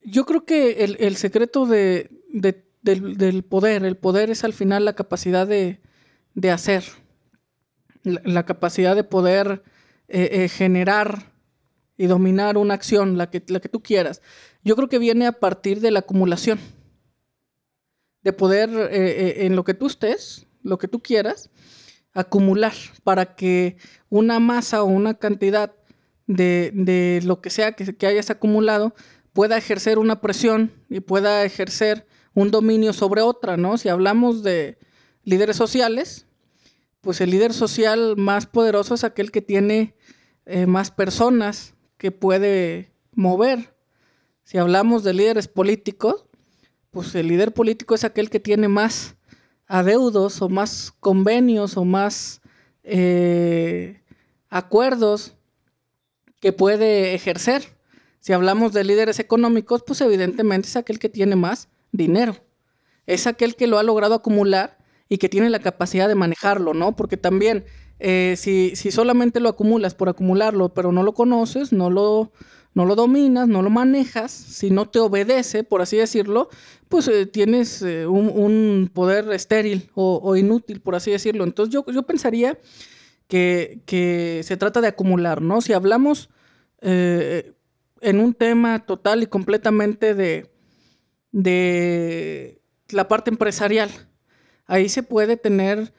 Yo 0.00 0.24
creo 0.24 0.44
que 0.44 0.84
el, 0.84 1.16
secreto 1.16 1.66
de, 1.66 2.10
del, 2.80 3.42
poder, 3.42 3.84
el 3.84 3.96
poder 3.96 4.30
es 4.30 4.44
al 4.44 4.52
final 4.52 4.84
la 4.84 4.92
capacidad 4.92 5.48
de, 5.48 5.80
hacer, 6.48 6.84
la, 8.04 8.46
capacidad 8.46 8.94
de 8.94 9.02
poder 9.02 9.64
eh, 10.06 10.28
eh, 10.30 10.48
generar 10.48 11.32
y 11.96 12.06
dominar 12.06 12.56
una 12.56 12.74
acción, 12.74 13.18
la 13.18 13.30
que, 13.30 13.42
la 13.48 13.58
que 13.58 13.68
tú 13.68 13.82
quieras. 13.82 14.22
Yo 14.62 14.76
creo 14.76 14.88
que 14.88 15.00
viene 15.00 15.26
a 15.26 15.32
partir 15.32 15.80
de 15.80 15.90
la 15.90 15.98
acumulación, 15.98 16.60
de 18.22 18.32
poder 18.32 18.70
eh, 18.92 19.44
en 19.44 19.56
lo 19.56 19.64
que 19.64 19.74
tú 19.74 19.88
estés, 19.88 20.46
lo 20.62 20.78
que 20.78 20.86
tú 20.86 21.02
quieras, 21.02 21.50
acumular 22.12 22.74
para 23.02 23.34
que 23.34 23.76
una 24.08 24.38
masa 24.38 24.84
o 24.84 24.86
una 24.86 25.14
cantidad 25.14 25.72
de, 26.26 27.20
lo 27.24 27.40
que 27.40 27.50
sea 27.50 27.72
que, 27.72 27.96
que 27.96 28.06
hayas 28.06 28.30
acumulado 28.30 28.94
pueda 29.32 29.56
ejercer 29.56 29.98
una 29.98 30.20
presión 30.20 30.72
y 30.88 31.00
pueda 31.00 31.44
ejercer 31.44 32.06
un 32.34 32.50
dominio 32.50 32.92
sobre 32.92 33.22
otra, 33.22 33.56
¿no? 33.56 33.78
Si 33.78 33.88
hablamos 33.88 34.42
de 34.42 34.78
líderes 35.24 35.56
sociales, 35.56 36.26
pues 37.00 37.20
el 37.20 37.30
líder 37.30 37.52
social 37.52 38.16
más 38.16 38.46
poderoso 38.46 38.94
es 38.94 39.04
aquel 39.04 39.30
que 39.30 39.42
tiene 39.42 39.94
eh, 40.44 40.66
más 40.66 40.90
personas 40.90 41.74
que 41.98 42.10
puede 42.10 42.92
mover. 43.12 43.74
Si 44.44 44.58
hablamos 44.58 45.04
de 45.04 45.14
líderes 45.14 45.48
políticos, 45.48 46.26
pues 46.90 47.14
el 47.14 47.28
líder 47.28 47.52
político 47.52 47.94
es 47.94 48.04
aquel 48.04 48.30
que 48.30 48.40
tiene 48.40 48.68
más 48.68 49.16
adeudos 49.66 50.40
o 50.42 50.48
más 50.48 50.92
convenios 51.00 51.76
o 51.76 51.84
más 51.84 52.40
eh, 52.82 54.02
acuerdos 54.48 55.35
que 56.40 56.52
puede 56.52 57.14
ejercer. 57.14 57.76
Si 58.20 58.32
hablamos 58.32 58.72
de 58.72 58.84
líderes 58.84 59.18
económicos, 59.18 59.82
pues 59.86 60.00
evidentemente 60.00 60.68
es 60.68 60.76
aquel 60.76 60.98
que 60.98 61.08
tiene 61.08 61.36
más 61.36 61.68
dinero. 61.92 62.36
Es 63.06 63.26
aquel 63.26 63.54
que 63.54 63.66
lo 63.66 63.78
ha 63.78 63.82
logrado 63.82 64.14
acumular 64.14 64.78
y 65.08 65.18
que 65.18 65.28
tiene 65.28 65.50
la 65.50 65.60
capacidad 65.60 66.08
de 66.08 66.14
manejarlo, 66.14 66.74
¿no? 66.74 66.96
Porque 66.96 67.16
también, 67.16 67.64
eh, 68.00 68.34
si, 68.36 68.74
si, 68.74 68.90
solamente 68.90 69.38
lo 69.38 69.48
acumulas 69.48 69.94
por 69.94 70.08
acumularlo, 70.08 70.74
pero 70.74 70.90
no 70.90 71.02
lo 71.02 71.14
conoces, 71.14 71.72
no 71.72 71.90
lo, 71.90 72.32
no 72.74 72.84
lo 72.84 72.96
dominas, 72.96 73.46
no 73.48 73.62
lo 73.62 73.70
manejas, 73.70 74.32
si 74.32 74.70
no 74.70 74.88
te 74.88 74.98
obedece, 74.98 75.62
por 75.62 75.80
así 75.80 75.96
decirlo, 75.96 76.48
pues 76.88 77.08
eh, 77.08 77.26
tienes 77.26 77.80
eh, 77.82 78.06
un, 78.06 78.90
poder 78.92 79.32
estéril 79.32 79.88
o, 79.94 80.20
o, 80.22 80.36
inútil, 80.36 80.80
por 80.80 80.94
así 80.94 81.10
decirlo. 81.12 81.44
Entonces 81.44 81.72
yo, 81.72 81.84
yo 81.92 82.02
pensaría 82.02 82.58
que, 83.28 84.42
se 84.44 84.56
trata 84.56 84.80
de 84.80 84.88
acumular, 84.88 85.42
¿no? 85.42 85.60
Si 85.60 85.72
hablamos 85.72 86.30
eh, 86.80 87.52
en 88.00 88.20
un 88.20 88.34
tema 88.34 88.84
total 88.86 89.22
y 89.22 89.26
completamente 89.26 90.14
de, 90.14 90.50
la 92.88 93.08
parte 93.08 93.30
empresarial, 93.30 93.90
ahí 94.66 94.88
se 94.88 95.02
puede 95.02 95.36
tener 95.36 95.92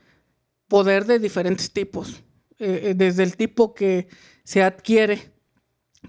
poder 0.68 1.06
de 1.06 1.20
diferentes 1.20 1.72
tipos, 1.72 2.24
eh, 2.60 2.82
eh, 2.84 2.94
desde 2.96 3.24
el 3.24 3.36
tipo 3.36 3.74
que 3.74 4.08
se 4.44 4.64
adquiere 4.64 5.32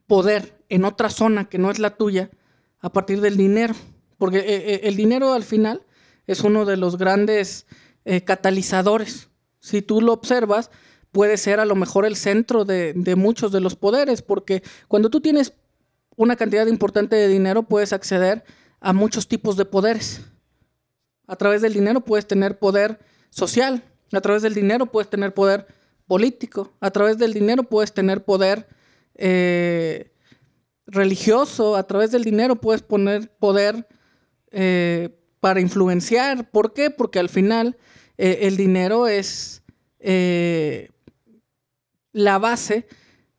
poder 0.06 0.62
en 0.68 0.84
otra 0.84 1.10
zona 1.10 1.48
que 1.48 1.58
no 1.58 1.70
es 1.70 1.78
la 1.78 1.96
tuya 1.96 2.30
a 2.80 2.92
partir 2.92 3.20
del 3.20 3.36
dinero, 3.36 3.74
porque 4.18 4.80
el 4.84 4.96
dinero 4.96 5.32
al 5.32 5.42
final 5.42 5.84
es 6.26 6.40
uno 6.42 6.64
de 6.64 6.76
los 6.76 6.96
grandes 6.96 7.66
catalizadores. 8.24 9.30
Si 9.60 9.82
tú 9.82 10.00
lo 10.00 10.12
observas, 10.12 10.70
puede 11.12 11.36
ser 11.36 11.60
a 11.60 11.64
lo 11.64 11.74
mejor 11.74 12.06
el 12.06 12.16
centro 12.16 12.64
de, 12.64 12.94
muchos 13.16 13.52
de 13.52 13.60
los 13.60 13.76
poderes, 13.76 14.22
porque 14.22 14.62
cuando 14.88 15.10
tú 15.10 15.20
tienes 15.20 15.52
una 16.16 16.36
cantidad 16.36 16.66
importante 16.66 17.16
de 17.16 17.28
dinero 17.28 17.62
puedes 17.62 17.92
acceder 17.92 18.44
a 18.80 18.92
muchos 18.92 19.28
tipos 19.28 19.56
de 19.56 19.64
poderes. 19.64 20.22
A 21.26 21.36
través 21.36 21.62
del 21.62 21.72
dinero 21.72 22.00
puedes 22.00 22.26
tener 22.26 22.58
poder 22.58 22.98
social, 23.30 23.82
a 24.12 24.20
través 24.20 24.42
del 24.42 24.54
dinero 24.54 24.86
puedes 24.86 25.10
tener 25.10 25.34
poder 25.34 25.66
político, 26.06 26.72
a 26.80 26.90
través 26.90 27.18
del 27.18 27.34
dinero 27.34 27.64
puedes 27.64 27.92
tener 27.92 28.24
poder 28.24 28.66
eh, 29.14 30.12
religioso, 30.86 31.76
a 31.76 31.86
través 31.86 32.10
del 32.10 32.24
dinero 32.24 32.56
puedes 32.56 32.82
poner 32.82 33.30
poder 33.38 33.86
eh, 34.50 35.10
para 35.40 35.60
influenciar. 35.60 36.50
¿Por 36.50 36.72
qué? 36.72 36.90
Porque 36.90 37.18
al 37.18 37.28
final 37.28 37.76
eh, 38.16 38.40
el 38.42 38.56
dinero 38.56 39.06
es 39.06 39.62
la 42.12 42.38
base 42.38 42.86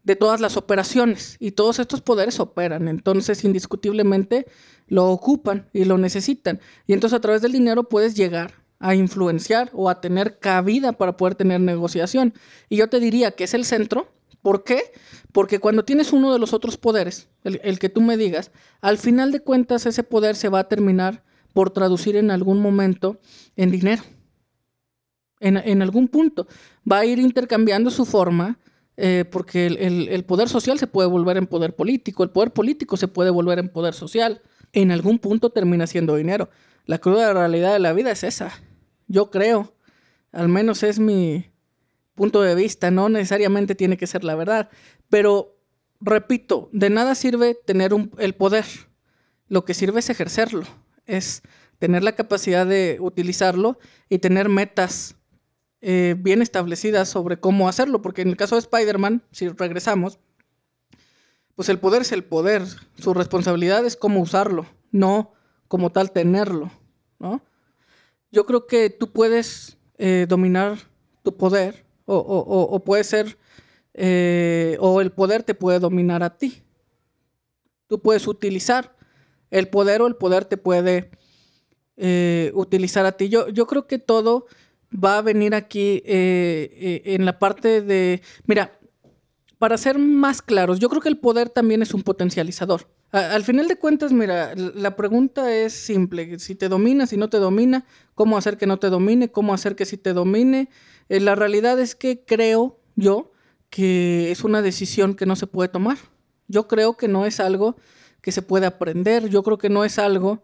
de 0.04 0.16
todas 0.16 0.40
las 0.40 0.58
operaciones 0.58 1.36
y 1.40 1.52
todos 1.52 1.80
estos 1.80 2.02
poderes 2.02 2.40
operan, 2.40 2.88
entonces 2.88 3.44
indiscutiblemente 3.44 4.46
lo 4.88 5.10
ocupan 5.10 5.70
y 5.74 5.86
lo 5.86 5.98
necesitan. 5.98 6.60
Y 6.88 6.94
entonces 6.94 7.18
a 7.18 7.22
través 7.22 7.42
del 7.42 7.52
dinero 7.52 7.84
puedes 7.90 8.16
llegar 8.16 8.54
a 8.80 8.96
influenciar 8.96 9.70
o 9.74 9.90
a 9.90 10.02
tener 10.02 10.40
cabida 10.40 10.94
para 10.94 11.18
poder 11.18 11.36
tener 11.36 11.60
negociación. 11.60 12.34
Y 12.70 12.78
yo 12.78 12.90
te 12.90 13.00
diría 13.00 13.32
que 13.32 13.44
es 13.44 13.54
el 13.54 13.66
centro. 13.66 14.12
¿Por 14.42 14.64
qué? 14.64 14.94
Porque 15.34 15.60
cuando 15.60 15.84
tienes 15.84 16.14
uno 16.14 16.32
de 16.32 16.40
los 16.40 16.54
otros 16.54 16.78
poderes, 16.78 17.28
el, 17.44 17.78
que 17.78 17.90
tú 17.90 18.02
me 18.02 18.16
digas, 18.16 18.52
al 18.82 18.98
final 18.98 19.32
de 19.32 19.42
cuentas 19.42 19.86
ese 19.86 20.04
poder 20.04 20.36
se 20.36 20.50
va 20.50 20.60
a 20.60 20.68
terminar 20.70 21.24
por 21.54 21.72
traducir 21.72 22.16
en 22.16 22.32
algún 22.32 22.62
momento 22.62 23.20
en 23.58 23.70
dinero. 23.70 24.02
En, 25.40 25.82
algún 25.82 26.08
punto. 26.10 26.48
Va 26.90 27.00
a 27.00 27.06
ir 27.06 27.18
intercambiando 27.20 27.90
su 27.92 28.06
forma 28.06 28.60
eh, 28.98 29.24
porque 29.32 29.68
el, 29.68 30.26
poder 30.26 30.50
social 30.50 30.78
se 30.78 30.88
puede 30.88 31.08
volver 31.08 31.38
en 31.38 31.48
poder 31.48 31.76
político, 31.76 32.24
el 32.24 32.30
poder 32.30 32.52
político 32.52 32.98
se 32.98 33.08
puede 33.08 33.30
volver 33.30 33.60
en 33.60 33.70
poder 33.70 33.94
social. 33.94 34.42
En 34.74 34.92
algún 34.92 35.18
punto 35.18 35.50
termina 35.50 35.88
siendo 35.88 36.16
dinero. 36.16 36.50
La 36.86 36.98
cruda 36.98 37.34
realidad 37.34 37.74
de 37.74 37.80
la 37.80 37.94
vida 37.94 38.12
es 38.12 38.24
esa. 38.24 38.52
Yo 39.08 39.32
creo, 39.32 39.74
al 40.32 40.50
menos 40.50 40.84
es 40.84 41.00
mi 41.00 41.50
punto 42.16 42.42
de 42.42 42.54
vista, 42.54 42.92
no 42.92 43.08
necesariamente 43.08 43.76
tiene 43.76 43.96
que 43.96 44.06
ser 44.06 44.26
la 44.26 44.36
verdad. 44.36 44.70
Pero, 45.10 45.58
repito, 46.02 46.70
de 46.74 46.90
nada 46.90 47.16
sirve 47.16 47.56
tener 47.66 47.92
el 48.18 48.36
poder. 48.36 48.66
Lo 49.48 49.64
que 49.64 49.74
sirve 49.74 50.00
es 50.00 50.10
ejercerlo, 50.10 50.64
es 51.06 51.44
tener 51.80 52.04
la 52.04 52.12
capacidad 52.12 52.68
de 52.68 52.98
utilizarlo 53.00 53.80
y 54.10 54.20
tener 54.20 54.50
metas 54.50 55.16
eh, 55.82 56.16
bien 56.18 56.42
establecidas 56.42 57.08
sobre 57.08 57.40
cómo 57.40 57.70
hacerlo, 57.70 58.02
porque 58.02 58.22
en 58.22 58.28
el 58.28 58.38
caso 58.38 58.56
de 58.56 58.60
Spider-Man, 58.60 59.24
si 59.32 59.48
regresamos, 59.48 60.20
pues 61.56 61.70
el 61.70 61.80
poder 61.80 62.02
es 62.02 62.12
el 62.12 62.26
poder, 62.26 62.64
su 62.98 63.14
responsabilidad 63.14 63.86
es 63.86 63.96
cómo 63.96 64.20
usarlo, 64.20 64.66
no 64.92 65.32
como 65.70 65.92
tal 65.92 66.12
tenerlo, 66.12 66.70
¿no? 67.18 67.42
Yo 68.30 68.46
creo 68.46 68.68
que 68.68 68.90
tú 68.90 69.14
puedes 69.14 69.78
eh, 69.98 70.26
dominar 70.28 70.78
tu 71.24 71.38
poder 71.38 71.86
o, 72.06 72.82
puede 72.84 73.04
ser, 73.04 73.38
eh, 73.94 74.78
o 74.80 75.00
el 75.00 75.12
poder 75.12 75.44
te 75.44 75.54
puede 75.54 75.80
dominar 75.80 76.24
a 76.24 76.38
ti. 76.38 76.62
Tú 77.88 78.02
puedes 78.02 78.28
utilizar 78.28 78.96
el 79.50 79.70
poder 79.70 80.02
o 80.02 80.08
el 80.08 80.16
poder 80.16 80.46
te 80.46 80.58
puede 80.58 81.12
utilizar 82.54 83.06
a 83.06 83.14
ti. 83.14 83.30
Yo, 83.30 83.50
yo 83.50 83.68
creo 83.68 83.86
que 83.86 84.00
todo 84.00 84.48
va 84.92 85.18
a 85.18 85.22
venir 85.22 85.56
aquí 85.56 86.02
eh, 86.06 86.70
eh, 86.74 87.02
en 87.06 87.26
la 87.26 87.40
parte 87.40 87.82
de, 87.82 88.22
mira, 88.46 88.80
para 89.58 89.78
ser 89.78 90.00
más 90.00 90.42
claros, 90.42 90.80
yo 90.80 90.90
creo 90.90 91.02
que 91.02 91.10
el 91.10 91.18
poder 91.18 91.50
también 91.50 91.82
es 91.82 91.94
un 91.94 92.02
potencializador. 92.02 92.88
al 93.12 93.44
final 93.44 93.68
de 93.68 93.76
cuentas, 93.76 94.12
mira, 94.12 94.54
la 94.56 94.96
pregunta 94.96 95.54
es 95.54 95.74
simple, 95.74 96.40
si 96.40 96.56
te 96.56 96.70
domina, 96.70 97.08
si 97.08 97.18
no 97.18 97.30
te 97.30 97.38
domina, 97.38 97.86
cómo 98.16 98.38
hacer 98.38 98.58
que 98.58 98.68
no 98.68 98.78
te 98.80 98.90
domine, 98.90 99.32
cómo 99.32 99.54
hacer 99.54 99.76
que 99.76 99.86
sí 99.86 99.98
te 99.98 100.14
domine. 100.14 100.70
Eh, 101.10 101.20
la 101.20 101.36
realidad 101.36 101.80
es 101.80 101.96
que 101.96 102.24
creo 102.26 102.80
yo 102.96 103.32
que 103.70 104.32
es 104.32 104.44
una 104.44 104.62
decisión 104.62 105.16
que 105.16 105.26
no 105.26 105.36
se 105.36 105.48
puede 105.48 105.70
tomar. 105.70 105.98
Yo 106.48 106.68
creo 106.68 106.98
que 106.98 107.08
no 107.08 107.26
es 107.26 107.40
algo 107.40 107.76
que 108.22 108.32
se 108.32 108.42
puede 108.42 108.66
aprender, 108.66 109.30
yo 109.30 109.44
creo 109.44 109.58
que 109.58 109.70
no 109.70 109.84
es 109.84 110.00
algo 110.00 110.44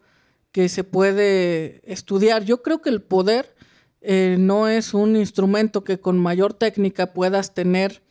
que 0.52 0.70
se 0.70 0.84
puede 0.84 1.82
estudiar. 1.92 2.44
Yo 2.46 2.62
creo 2.62 2.82
que 2.82 2.90
el 2.90 3.02
poder 3.02 3.55
eh, 4.08 4.36
no 4.38 4.68
es 4.68 4.94
un 4.94 5.16
instrumento 5.16 5.84
que 5.84 6.00
con 6.00 6.20
mayor 6.20 6.54
técnica 6.54 7.12
puedas 7.12 7.56
tener 7.56 8.04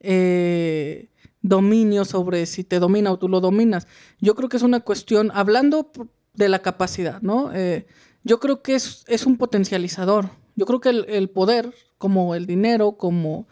eh, 0.00 1.08
dominio 1.40 2.04
sobre 2.04 2.46
si 2.46 2.64
te 2.64 2.80
domina 2.80 3.12
o 3.12 3.18
tú 3.20 3.28
lo 3.28 3.40
dominas. 3.40 3.86
Yo 4.18 4.34
creo 4.34 4.48
que 4.48 4.56
es 4.56 4.64
una 4.64 4.80
cuestión, 4.80 5.30
hablando 5.32 5.92
de 6.34 6.48
la 6.48 6.58
capacidad, 6.58 7.22
¿no? 7.22 7.52
Eh, 7.54 7.86
yo 8.24 8.40
creo 8.40 8.60
que 8.60 8.74
es, 8.74 9.04
es, 9.06 9.24
un 9.24 9.36
potencializador. 9.36 10.30
Yo 10.56 10.66
creo 10.66 10.80
que 10.80 10.88
el, 10.88 11.30
poder, 11.30 11.72
como 11.96 12.34
el 12.34 12.46
dinero, 12.46 12.96
como 12.96 13.46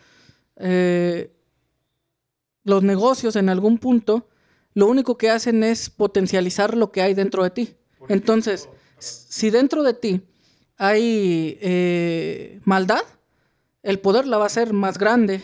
los 2.64 2.82
negocios 2.82 3.36
en 3.36 3.48
algún 3.48 3.78
punto, 3.78 4.28
lo 4.74 4.88
único 4.88 5.16
que 5.16 5.30
hacen 5.30 5.62
es 5.62 5.90
potencializar 5.90 6.76
lo 6.76 6.90
que 6.90 7.02
hay 7.02 7.14
dentro 7.14 7.44
de 7.44 7.50
ti. 7.50 7.76
Entonces, 8.08 8.68
si 8.98 9.50
dentro 9.50 9.84
de 9.84 9.94
ti 9.94 10.22
hay 10.76 11.58
eh, 11.60 12.60
maldad, 12.64 13.02
el 13.82 14.00
poder 14.00 14.26
la 14.26 14.38
va 14.38 14.44
a 14.44 14.46
hacer 14.46 14.72
más 14.72 14.98
grande. 14.98 15.42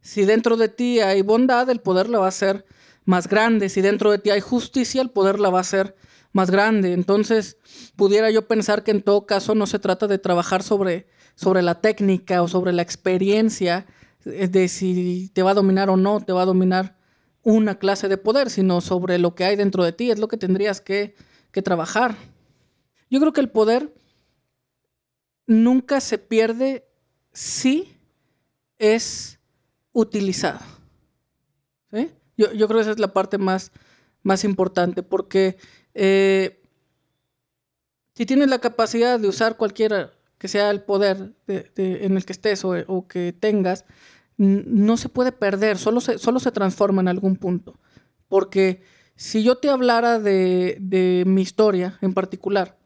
Si 0.00 0.24
dentro 0.24 0.56
de 0.56 0.68
ti 0.68 1.00
hay 1.00 1.22
bondad, 1.22 1.70
el 1.70 1.80
poder 1.80 2.08
la 2.08 2.18
va 2.18 2.26
a 2.26 2.28
hacer 2.28 2.66
más 3.04 3.28
grande. 3.28 3.68
Si 3.68 3.80
dentro 3.80 4.10
de 4.10 4.18
ti 4.18 4.30
hay 4.30 4.40
justicia, 4.40 5.00
el 5.00 5.10
poder 5.10 5.38
la 5.38 5.50
va 5.50 5.58
a 5.58 5.62
hacer 5.62 5.94
más 6.32 6.50
grande. 6.50 6.92
Entonces, 6.92 7.56
pudiera 7.96 8.30
yo 8.30 8.48
pensar 8.48 8.82
que 8.82 8.90
en 8.90 9.02
todo 9.02 9.26
caso 9.26 9.54
no 9.54 9.66
se 9.66 9.78
trata 9.78 10.06
de 10.06 10.18
trabajar 10.18 10.62
sobre, 10.62 11.06
sobre 11.34 11.62
la 11.62 11.80
técnica 11.80 12.42
o 12.42 12.48
sobre 12.48 12.72
la 12.72 12.82
experiencia 12.82 13.86
eh, 14.24 14.48
de 14.48 14.68
si 14.68 15.30
te 15.32 15.42
va 15.42 15.52
a 15.52 15.54
dominar 15.54 15.90
o 15.90 15.96
no, 15.96 16.20
te 16.20 16.32
va 16.32 16.42
a 16.42 16.46
dominar 16.46 16.96
una 17.42 17.78
clase 17.78 18.08
de 18.08 18.18
poder, 18.18 18.50
sino 18.50 18.80
sobre 18.80 19.18
lo 19.18 19.34
que 19.34 19.44
hay 19.44 19.56
dentro 19.56 19.84
de 19.84 19.92
ti, 19.92 20.10
es 20.10 20.18
lo 20.18 20.28
que 20.28 20.36
tendrías 20.36 20.80
que, 20.80 21.14
que 21.50 21.62
trabajar. 21.62 22.16
Yo 23.10 23.20
creo 23.20 23.32
que 23.32 23.40
el 23.40 23.50
poder 23.50 23.92
nunca 25.46 26.00
se 26.00 26.18
pierde 26.18 26.86
si 27.32 27.96
es 28.78 29.38
utilizado. 29.92 30.60
Yo, 32.36 32.48
creo 32.66 32.68
que 32.68 32.80
esa 32.80 32.90
es 32.90 32.98
la 32.98 33.12
parte 33.12 33.38
más, 33.38 33.70
más 34.22 34.42
importante, 34.42 35.02
porque 35.02 35.58
eh, 35.94 36.60
si 38.14 38.26
tienes 38.26 38.48
la 38.48 38.58
capacidad 38.58 39.20
de 39.20 39.28
usar 39.28 39.56
cualquiera 39.56 40.12
que 40.38 40.48
sea 40.48 40.70
el 40.70 40.82
poder 40.82 41.34
en 41.46 42.16
el 42.16 42.24
que 42.24 42.32
estés 42.32 42.64
o, 42.64 43.06
que 43.06 43.32
tengas, 43.32 43.84
no 44.36 44.96
se 44.96 45.08
puede 45.08 45.30
perder, 45.30 45.78
solo 45.78 46.00
se, 46.00 46.18
solo 46.18 46.40
se 46.40 46.50
transforma 46.50 47.00
en 47.00 47.08
algún 47.08 47.36
punto. 47.36 47.78
Porque 48.28 48.82
si 49.14 49.44
yo 49.44 49.56
te 49.56 49.70
hablara 49.70 50.18
de, 50.18 51.24
mi 51.26 51.42
historia 51.42 51.98
en 52.00 52.12
particular, 52.12 52.76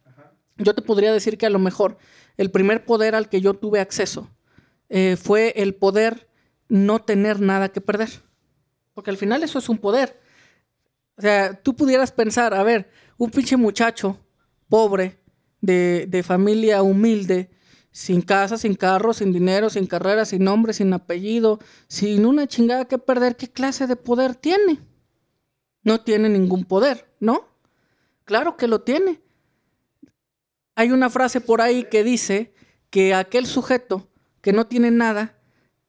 yo 0.58 0.74
te 0.74 0.82
podría 0.82 1.12
decir 1.12 1.38
que 1.38 1.46
a 1.46 1.50
lo 1.50 1.58
mejor 1.58 1.98
el 2.36 2.50
primer 2.50 2.84
poder 2.84 3.14
al 3.14 3.28
que 3.28 3.40
yo 3.40 3.54
tuve 3.54 3.80
acceso 3.80 4.30
eh, 4.88 5.16
fue 5.16 5.52
el 5.56 5.74
poder 5.74 6.28
no 6.68 7.00
tener 7.00 7.40
nada 7.40 7.70
que 7.70 7.80
perder. 7.80 8.10
Porque 8.94 9.10
al 9.10 9.16
final 9.16 9.42
eso 9.42 9.58
es 9.58 9.68
un 9.68 9.78
poder. 9.78 10.20
O 11.16 11.22
sea, 11.22 11.54
tú 11.60 11.74
pudieras 11.74 12.12
pensar, 12.12 12.54
a 12.54 12.62
ver, 12.62 12.90
un 13.16 13.30
pinche 13.30 13.56
muchacho 13.56 14.18
pobre, 14.68 15.18
de, 15.60 16.06
de 16.08 16.22
familia 16.22 16.82
humilde, 16.82 17.50
sin 17.90 18.20
casa, 18.20 18.58
sin 18.58 18.74
carro, 18.74 19.14
sin 19.14 19.32
dinero, 19.32 19.70
sin 19.70 19.86
carrera, 19.86 20.24
sin 20.26 20.44
nombre, 20.44 20.72
sin 20.72 20.92
apellido, 20.92 21.58
sin 21.88 22.26
una 22.26 22.46
chingada 22.46 22.84
que 22.84 22.98
perder, 22.98 23.36
¿qué 23.36 23.48
clase 23.48 23.86
de 23.86 23.96
poder 23.96 24.34
tiene? 24.34 24.80
No 25.82 26.02
tiene 26.02 26.28
ningún 26.28 26.64
poder, 26.64 27.10
¿no? 27.20 27.48
Claro 28.24 28.56
que 28.56 28.68
lo 28.68 28.82
tiene. 28.82 29.22
Hay 30.76 30.92
una 30.92 31.10
frase 31.10 31.40
por 31.40 31.62
ahí 31.62 31.84
que 31.84 32.04
dice 32.04 32.54
que 32.90 33.14
aquel 33.14 33.46
sujeto 33.46 34.08
que 34.42 34.52
no 34.52 34.66
tiene 34.66 34.90
nada 34.90 35.38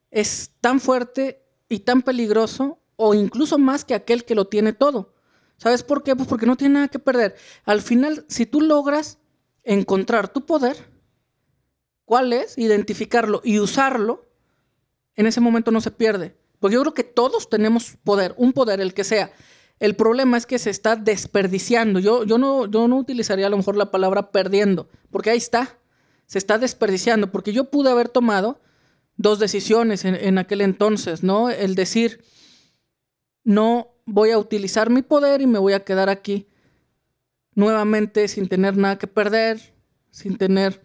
es 0.09 0.51
tan 0.61 0.79
fuerte 0.79 1.43
y 1.69 1.79
tan 1.79 2.01
peligroso 2.01 2.79
o 2.95 3.13
incluso 3.13 3.57
más 3.57 3.83
que 3.83 3.93
aquel 3.93 4.23
que 4.23 4.33
lo 4.33 4.47
tiene 4.47 4.71
todo. 4.71 5.13
¿Sabes 5.57 5.83
por 5.83 6.03
qué? 6.03 6.15
Pues 6.15 6.29
porque 6.29 6.45
no 6.45 6.55
tiene 6.55 6.75
nada 6.75 6.87
que 6.87 6.99
perder. 6.99 7.35
Al 7.65 7.81
final, 7.81 8.25
si 8.29 8.45
tú 8.45 8.61
logras 8.61 9.19
encontrar 9.63 10.29
tu 10.29 10.45
poder, 10.45 10.77
cuál 12.05 12.31
es, 12.31 12.57
identificarlo 12.57 13.41
y 13.43 13.59
usarlo, 13.59 14.25
en 15.15 15.27
ese 15.27 15.41
momento 15.41 15.69
no 15.71 15.81
se 15.81 15.91
pierde. 15.91 16.37
Porque 16.59 16.75
yo 16.75 16.81
creo 16.81 16.93
que 16.93 17.03
todos 17.03 17.49
tenemos 17.49 17.97
poder, 18.03 18.33
un 18.37 18.53
poder, 18.53 18.79
el 18.79 18.93
que 18.93 19.03
sea. 19.03 19.33
El 19.79 19.95
problema 19.95 20.37
es 20.37 20.45
que 20.45 20.59
se 20.59 20.69
está 20.69 20.95
desperdiciando. 20.95 21.99
Yo, 21.99 22.23
yo, 22.23 22.37
no, 22.37 22.65
yo 22.65 22.87
no 22.87 22.97
utilizaría 22.97 23.47
a 23.47 23.49
lo 23.49 23.57
mejor 23.57 23.75
la 23.75 23.91
palabra 23.91 24.31
perdiendo, 24.31 24.89
porque 25.11 25.29
ahí 25.29 25.37
está. 25.37 25.79
Se 26.25 26.37
está 26.39 26.57
desperdiciando, 26.57 27.31
porque 27.31 27.53
yo 27.53 27.65
pude 27.65 27.89
haber 27.89 28.09
tomado 28.09 28.59
dos 29.17 29.39
decisiones 29.39 30.05
en, 30.05 30.37
aquel 30.37 30.61
entonces, 30.61 31.23
¿no? 31.23 31.49
El 31.49 31.75
decir, 31.75 32.23
no 33.43 33.95
voy 34.05 34.31
a 34.31 34.37
utilizar 34.37 34.89
mi 34.89 35.01
poder 35.01 35.41
y 35.41 35.47
me 35.47 35.59
voy 35.59 35.73
a 35.73 35.83
quedar 35.83 36.09
aquí 36.09 36.47
nuevamente 37.55 38.27
sin 38.27 38.47
tener 38.47 38.77
nada 38.77 38.97
que 38.97 39.07
perder, 39.07 39.73
sin 40.11 40.37
tener... 40.37 40.83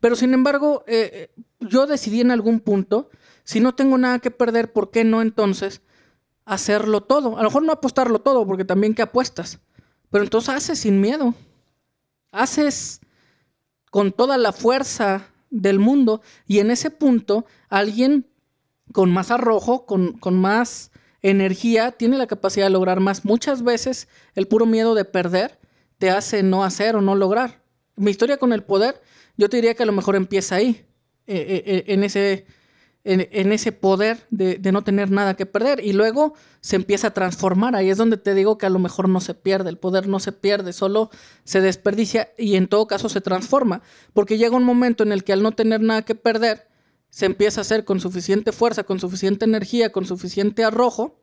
Pero 0.00 0.14
sin 0.14 0.34
embargo, 0.34 0.84
eh, 0.86 1.10
eh, 1.12 1.42
yo 1.60 1.86
decidí 1.86 2.20
en 2.20 2.30
algún 2.30 2.60
punto, 2.60 3.10
si 3.44 3.60
no 3.60 3.74
tengo 3.74 3.98
nada 3.98 4.18
que 4.18 4.30
perder, 4.30 4.72
¿por 4.72 4.90
qué 4.90 5.04
no 5.04 5.20
entonces 5.20 5.82
hacerlo 6.46 7.02
todo. 7.02 7.36
A 7.36 7.42
lo 7.42 7.48
mejor 7.50 7.62
no 7.64 7.72
apostarlo 7.72 8.20
todo, 8.20 8.46
porque 8.46 8.64
también 8.64 8.94
que 8.94 9.02
apuestas. 9.02 9.58
Pero 10.10 10.24
entonces 10.24 10.54
haces 10.54 10.78
sin 10.78 11.00
miedo. 11.00 11.34
Haces 12.32 13.00
con 13.90 14.12
toda 14.12 14.38
la 14.38 14.52
fuerza 14.52 15.28
del 15.50 15.78
mundo. 15.78 16.22
Y 16.46 16.60
en 16.60 16.70
ese 16.70 16.90
punto, 16.90 17.44
alguien 17.68 18.26
con 18.92 19.10
más 19.10 19.30
arrojo, 19.30 19.84
con, 19.84 20.12
con 20.14 20.40
más 20.40 20.92
energía, 21.20 21.92
tiene 21.92 22.16
la 22.16 22.26
capacidad 22.26 22.66
de 22.66 22.70
lograr 22.70 23.00
más. 23.00 23.24
Muchas 23.24 23.62
veces 23.62 24.08
el 24.34 24.46
puro 24.46 24.64
miedo 24.64 24.94
de 24.94 25.04
perder 25.04 25.58
te 25.98 26.10
hace 26.10 26.42
no 26.42 26.64
hacer 26.64 26.96
o 26.96 27.00
no 27.00 27.14
lograr. 27.14 27.62
Mi 27.96 28.10
historia 28.10 28.36
con 28.36 28.52
el 28.52 28.62
poder, 28.62 29.00
yo 29.36 29.48
te 29.48 29.56
diría 29.56 29.74
que 29.74 29.82
a 29.82 29.86
lo 29.86 29.92
mejor 29.92 30.16
empieza 30.16 30.56
ahí, 30.56 30.84
eh, 31.26 31.36
eh, 31.48 31.62
eh, 31.66 31.84
en, 31.88 32.04
ese, 32.04 32.46
en, 33.06 33.52
ese 33.52 33.70
poder 33.70 34.26
de, 34.30 34.56
de, 34.56 34.72
no 34.72 34.82
tener 34.82 35.10
nada 35.10 35.34
que 35.34 35.46
perder. 35.46 35.84
Y 35.84 35.92
luego 35.92 36.34
se 36.60 36.76
empieza 36.76 37.08
a 37.08 37.14
transformar. 37.14 37.76
Ahí 37.76 37.88
es 37.88 37.96
donde 37.96 38.16
te 38.16 38.34
digo 38.34 38.58
que 38.58 38.66
a 38.66 38.70
lo 38.70 38.80
mejor 38.80 39.08
no 39.08 39.20
se 39.20 39.34
pierde, 39.34 39.70
el 39.70 39.78
poder 39.78 40.08
no 40.08 40.18
se 40.18 40.32
pierde, 40.32 40.72
solo 40.72 41.10
se 41.44 41.60
desperdicia 41.60 42.30
y 42.36 42.56
en 42.56 42.66
todo 42.66 42.86
caso 42.86 43.08
se 43.08 43.20
transforma. 43.20 43.82
Porque 44.12 44.38
llega 44.38 44.56
un 44.56 44.64
momento 44.64 45.04
en 45.04 45.12
el 45.12 45.22
que 45.22 45.32
al 45.32 45.42
no 45.42 45.52
tener 45.52 45.80
nada 45.80 46.02
que 46.02 46.16
perder, 46.16 46.68
se 47.08 47.26
empieza 47.26 47.60
a 47.60 47.62
hacer 47.62 47.84
con 47.84 48.00
suficiente 48.00 48.52
fuerza, 48.52 48.82
con 48.82 48.98
suficiente 48.98 49.44
energía, 49.44 49.92
con 49.92 50.04
suficiente 50.04 50.64
arrojo, 50.64 51.22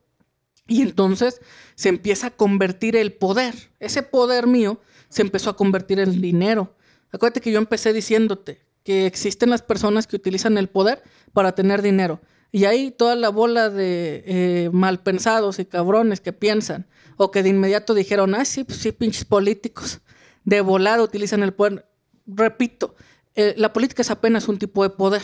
y 0.65 0.81
entonces 0.81 1.41
se 1.75 1.89
empieza 1.89 2.27
a 2.27 2.31
convertir 2.31 2.95
el 2.95 3.13
poder. 3.13 3.53
Ese 3.79 4.01
poder 4.01 4.47
mío 4.47 4.79
se 5.09 5.21
empezó 5.21 5.49
a 5.49 5.57
convertir 5.57 5.99
en 5.99 6.21
dinero. 6.21 6.75
Acuérdate 7.11 7.41
que 7.41 7.51
yo 7.51 7.59
empecé 7.59 7.91
diciéndote 7.91 8.62
que 8.83 9.05
existen 9.05 9.49
las 9.49 9.61
personas 9.61 10.07
que 10.07 10.15
utilizan 10.15 10.57
el 10.57 10.69
poder 10.69 11.03
para 11.31 11.53
tener 11.53 11.81
dinero. 11.81 12.21
Y 12.51 12.65
ahí 12.65 12.91
toda 12.91 13.15
la 13.15 13.29
bola 13.29 13.69
de 13.69 14.23
eh, 14.25 14.69
malpensados 14.71 15.59
y 15.59 15.65
cabrones 15.65 16.21
que 16.21 16.33
piensan, 16.33 16.85
o 17.17 17.31
que 17.31 17.43
de 17.43 17.49
inmediato 17.49 17.93
dijeron, 17.93 18.35
ah, 18.35 18.45
sí, 18.45 18.63
pues 18.63 18.79
sí, 18.79 18.91
pinches 18.91 19.25
políticos, 19.25 20.01
de 20.43 20.61
volada 20.61 21.01
utilizan 21.01 21.41
el 21.43 21.53
poder. 21.53 21.87
Repito, 22.27 22.95
eh, 23.35 23.55
la 23.57 23.73
política 23.73 24.01
es 24.01 24.11
apenas 24.11 24.47
un 24.47 24.59
tipo 24.59 24.83
de 24.83 24.91
poder 24.91 25.21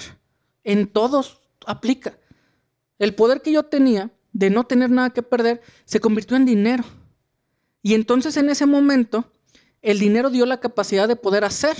en 0.63 0.87
todos 0.87 1.41
aplica. 1.65 2.17
El 2.97 3.13
poder 3.15 3.41
que 3.41 3.51
yo 3.51 3.63
tenía 3.63 4.11
de 4.33 4.49
no 4.49 4.65
tener 4.65 4.89
nada 4.89 5.11
que 5.11 5.23
perder 5.23 5.61
se 5.85 5.99
convirtió 5.99 6.37
en 6.37 6.45
dinero. 6.45 6.83
Y 7.81 7.93
entonces 7.93 8.37
en 8.37 8.49
ese 8.49 8.65
momento 8.65 9.31
el 9.81 9.99
dinero 9.99 10.29
dio 10.29 10.45
la 10.45 10.59
capacidad 10.59 11.07
de 11.07 11.15
poder 11.15 11.45
hacer 11.45 11.77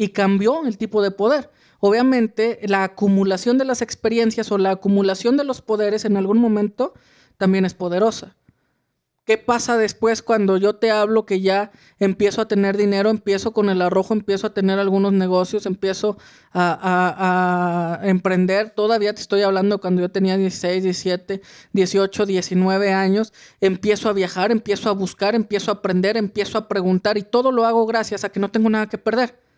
y 0.00 0.08
cambió 0.08 0.64
el 0.64 0.78
tipo 0.78 1.02
de 1.02 1.10
poder. 1.10 1.50
Obviamente 1.78 2.58
la 2.62 2.84
acumulación 2.84 3.58
de 3.58 3.66
las 3.66 3.82
experiencias 3.82 4.50
o 4.50 4.56
la 4.56 4.70
acumulación 4.70 5.36
de 5.36 5.44
los 5.44 5.60
poderes 5.60 6.06
en 6.06 6.16
algún 6.16 6.38
momento 6.38 6.94
también 7.36 7.66
es 7.66 7.74
poderosa. 7.74 8.34
¿Qué 9.26 9.36
pasa 9.36 9.76
después 9.76 10.22
cuando 10.22 10.56
yo 10.56 10.76
te 10.76 10.90
hablo 10.90 11.26
que 11.26 11.42
ya 11.42 11.70
empiezo 11.98 12.40
a 12.40 12.48
tener 12.48 12.78
dinero, 12.78 13.10
empiezo 13.10 13.52
con 13.52 13.68
el 13.68 13.82
arrojo, 13.82 14.14
empiezo 14.14 14.46
a 14.46 14.54
tener 14.54 14.78
algunos 14.78 15.12
negocios, 15.12 15.66
empiezo 15.66 16.16
a, 16.54 18.00
emprender? 18.02 18.70
Todavía 18.70 19.14
te 19.14 19.20
estoy 19.20 19.42
hablando 19.42 19.82
cuando 19.82 20.00
yo 20.00 20.10
tenía 20.10 20.38
16, 20.38 20.82
17, 20.82 21.42
18, 21.74 22.24
19 22.24 22.92
años. 22.94 23.34
Empiezo 23.60 24.08
a 24.08 24.14
viajar, 24.14 24.50
empiezo 24.50 24.88
a 24.88 24.92
buscar, 24.92 25.34
empiezo 25.34 25.70
a 25.70 25.74
aprender, 25.74 26.16
empiezo 26.16 26.56
a 26.56 26.68
preguntar 26.68 27.18
y 27.18 27.22
todo 27.22 27.52
lo 27.52 27.66
hago 27.66 27.84
gracias 27.84 28.24
a 28.24 28.30
que 28.30 28.40
no 28.40 28.50
tengo 28.50 28.70
nada 28.70 28.88
que 28.88 28.96
perder. 28.96 29.49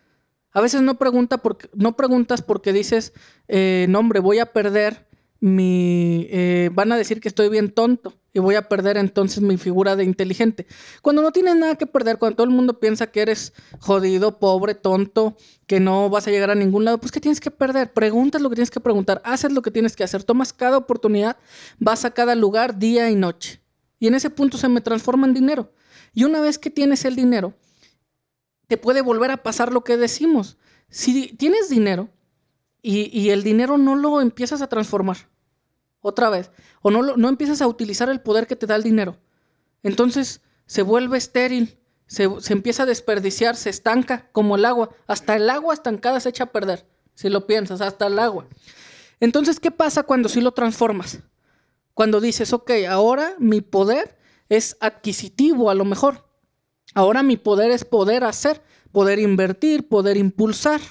A 0.53 0.61
veces 0.61 0.81
no, 0.81 0.97
pregunta 0.97 1.39
porque, 1.39 1.67
no 1.73 1.95
preguntas 1.95 2.41
porque 2.41 2.71
dices, 2.71 3.13
eh, 3.47 3.87
no 3.89 3.99
hombre, 3.99 4.19
voy 4.19 4.39
a 4.39 4.45
perder 4.53 5.07
mi... 5.39 6.27
Eh, 6.29 6.69
van 6.73 6.91
a 6.91 6.97
decir 6.97 7.19
que 7.19 7.27
estoy 7.27 7.49
bien 7.49 7.71
tonto 7.71 8.13
y 8.33 8.39
voy 8.39 8.55
a 8.55 8.69
perder 8.69 8.97
entonces 8.97 9.41
mi 9.41 9.57
figura 9.57 9.95
de 9.95 10.03
inteligente. 10.03 10.65
Cuando 11.01 11.21
no 11.21 11.31
tienes 11.31 11.55
nada 11.55 11.75
que 11.75 11.85
perder, 11.85 12.17
cuando 12.17 12.37
todo 12.37 12.47
el 12.47 12.53
mundo 12.53 12.79
piensa 12.79 13.07
que 13.07 13.21
eres 13.21 13.53
jodido, 13.79 14.39
pobre, 14.39 14.73
tonto, 14.73 15.35
que 15.67 15.79
no 15.79 16.09
vas 16.09 16.27
a 16.27 16.31
llegar 16.31 16.49
a 16.49 16.55
ningún 16.55 16.85
lado, 16.85 16.97
pues 16.99 17.11
¿qué 17.11 17.19
tienes 17.19 17.39
que 17.39 17.51
perder? 17.51 17.91
Preguntas 17.91 18.41
lo 18.41 18.49
que 18.49 18.55
tienes 18.55 18.71
que 18.71 18.79
preguntar, 18.79 19.21
haces 19.25 19.51
lo 19.51 19.61
que 19.61 19.69
tienes 19.69 19.95
que 19.95 20.03
hacer, 20.03 20.23
tomas 20.23 20.53
cada 20.53 20.77
oportunidad, 20.77 21.37
vas 21.77 22.05
a 22.05 22.11
cada 22.11 22.35
lugar 22.35 22.79
día 22.79 23.09
y 23.09 23.15
noche. 23.15 23.59
Y 23.99 24.07
en 24.07 24.15
ese 24.15 24.29
punto 24.29 24.57
se 24.57 24.69
me 24.69 24.81
transforma 24.81 25.27
en 25.27 25.33
dinero. 25.33 25.71
Y 26.13 26.23
una 26.23 26.41
vez 26.41 26.57
que 26.57 26.69
tienes 26.69 27.05
el 27.05 27.15
dinero, 27.15 27.53
te 28.67 28.77
puede 28.77 29.01
volver 29.01 29.31
a 29.31 29.43
pasar 29.43 29.71
lo 29.71 29.83
que 29.83 29.97
decimos. 29.97 30.57
Si 30.89 31.33
tienes 31.33 31.69
dinero 31.69 32.09
y, 32.81 33.29
el 33.29 33.43
dinero 33.43 33.77
no 33.77 33.95
lo 33.95 34.21
empiezas 34.21 34.61
a 34.61 34.67
transformar, 34.67 35.17
otra 36.01 36.29
vez, 36.29 36.51
o 36.81 36.91
no, 36.91 37.01
no 37.01 37.29
empiezas 37.29 37.61
a 37.61 37.67
utilizar 37.67 38.09
el 38.09 38.21
poder 38.21 38.45
que 38.47 38.55
te 38.55 38.67
da 38.67 38.75
el 38.75 38.83
dinero. 38.83 39.17
Entonces 39.83 40.41
se 40.65 40.81
vuelve 40.81 41.17
estéril, 41.17 41.79
se, 42.07 42.29
empieza 42.49 42.83
a 42.83 42.85
desperdiciar, 42.85 43.55
se 43.55 43.69
estanca 43.69 44.29
como 44.31 44.55
el 44.55 44.65
agua. 44.65 44.89
Hasta 45.07 45.35
el 45.35 45.49
agua 45.49 45.73
estancada 45.73 46.19
se 46.19 46.29
echa 46.29 46.45
a 46.45 46.51
perder, 46.51 46.85
si 47.15 47.29
lo 47.29 47.47
piensas, 47.47 47.81
hasta 47.81 48.07
el 48.07 48.19
agua. 48.19 48.47
Entonces, 49.19 49.59
¿qué 49.59 49.71
pasa 49.71 50.03
cuando 50.03 50.29
sí 50.29 50.41
lo 50.41 50.51
transformas? 50.51 51.19
Cuando 51.93 52.19
dices, 52.19 52.53
ok, 52.53 52.71
ahora 52.89 53.35
mi 53.39 53.61
poder 53.61 54.17
es 54.49 54.77
adquisitivo 54.79 55.69
a 55.69 55.75
lo 55.75 55.85
mejor. 55.85 56.27
Ahora 56.93 57.23
mi 57.23 57.37
poder 57.37 57.71
es 57.71 57.85
poder 57.85 58.23
hacer, 58.23 58.61
poder 58.91 59.19
invertir, 59.19 59.87
poder 59.87 60.17
impulsar. 60.17 60.81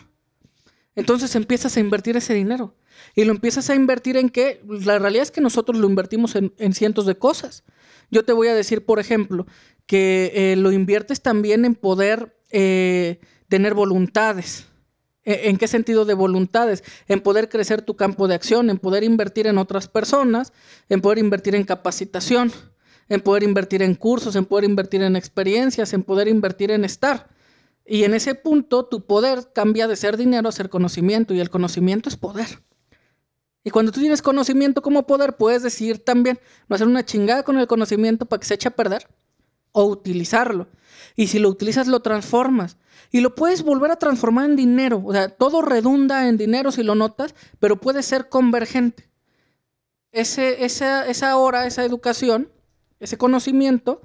Entonces 0.94 1.34
empiezas 1.36 1.76
a 1.76 1.80
invertir 1.80 2.16
ese 2.16 2.34
dinero. 2.34 2.74
Y 3.14 3.24
lo 3.24 3.32
empiezas 3.32 3.70
a 3.70 3.74
invertir 3.74 4.16
en 4.16 4.28
qué? 4.28 4.60
La 4.66 4.98
realidad 4.98 5.22
es 5.22 5.30
que 5.30 5.40
nosotros 5.40 5.78
lo 5.78 5.88
invertimos 5.88 6.34
en, 6.36 6.74
cientos 6.74 7.06
de 7.06 7.16
cosas. 7.16 7.64
Yo 8.10 8.24
te 8.24 8.32
voy 8.32 8.48
a 8.48 8.54
decir, 8.54 8.84
por 8.84 8.98
ejemplo, 8.98 9.46
que 9.86 10.32
eh, 10.34 10.56
lo 10.56 10.72
inviertes 10.72 11.22
también 11.22 11.64
en 11.64 11.74
poder 11.74 12.36
eh, 12.50 13.20
tener 13.48 13.74
voluntades. 13.74 14.66
¿E, 15.24 15.48
¿En 15.48 15.56
qué 15.56 15.68
sentido 15.68 16.04
de 16.04 16.14
voluntades? 16.14 16.84
En 17.08 17.20
poder 17.20 17.48
crecer 17.48 17.82
tu 17.82 17.96
campo 17.96 18.28
de 18.28 18.34
acción, 18.34 18.70
en 18.70 18.78
poder 18.78 19.04
invertir 19.04 19.46
en 19.46 19.58
otras 19.58 19.88
personas, 19.88 20.52
en 20.88 21.00
poder 21.00 21.18
invertir 21.18 21.54
en 21.54 21.64
capacitación, 21.64 22.52
en 23.08 23.20
poder 23.20 23.42
invertir 23.42 23.82
en 23.82 23.94
cursos, 23.94 24.36
en 24.36 24.44
poder 24.44 24.64
invertir 24.64 25.02
en 25.02 25.16
experiencias, 25.16 25.92
en 25.92 26.02
poder 26.02 26.28
invertir 26.28 26.70
en 26.70 26.84
estar. 26.84 27.28
Y 27.84 28.04
en 28.04 28.14
ese 28.14 28.34
punto 28.34 28.84
tu 28.84 29.06
poder 29.06 29.50
cambia 29.54 29.88
de 29.88 29.96
ser 29.96 30.16
dinero 30.16 30.48
a 30.48 30.52
ser 30.52 30.70
conocimiento 30.70 31.34
y 31.34 31.40
el 31.40 31.50
conocimiento 31.50 32.08
es 32.08 32.16
poder. 32.16 32.62
Y 33.64 33.70
cuando 33.70 33.92
tú 33.92 34.00
tienes 34.00 34.22
conocimiento 34.22 34.82
como 34.82 35.06
poder, 35.06 35.36
puedes 35.36 35.62
decir 35.62 36.04
también, 36.04 36.38
no 36.68 36.74
hacer 36.74 36.88
una 36.88 37.04
chingada 37.04 37.42
con 37.42 37.58
el 37.58 37.66
conocimiento 37.66 38.26
para 38.26 38.40
que 38.40 38.46
se 38.46 38.54
eche 38.54 38.68
a 38.68 38.76
perder 38.76 39.06
o 39.72 39.84
utilizarlo. 39.84 40.68
Y 41.16 41.28
si 41.28 41.38
lo 41.38 41.48
utilizas, 41.48 41.86
lo 41.86 42.00
transformas. 42.00 42.76
Y 43.10 43.20
lo 43.20 43.34
puedes 43.34 43.62
volver 43.62 43.90
a 43.90 43.96
transformar 43.96 44.46
en 44.46 44.56
dinero. 44.56 45.02
O 45.04 45.12
sea, 45.12 45.28
todo 45.28 45.62
redunda 45.62 46.28
en 46.28 46.36
dinero 46.36 46.72
si 46.72 46.82
lo 46.82 46.94
notas, 46.94 47.34
pero 47.60 47.80
puede 47.80 48.02
ser 48.02 48.28
convergente. 48.28 49.10
Ese, 50.12 50.64
esa, 50.64 51.06
esa 51.06 51.36
hora, 51.36 51.66
esa 51.66 51.84
educación, 51.84 52.50
ese 53.02 53.18
conocimiento, 53.18 54.00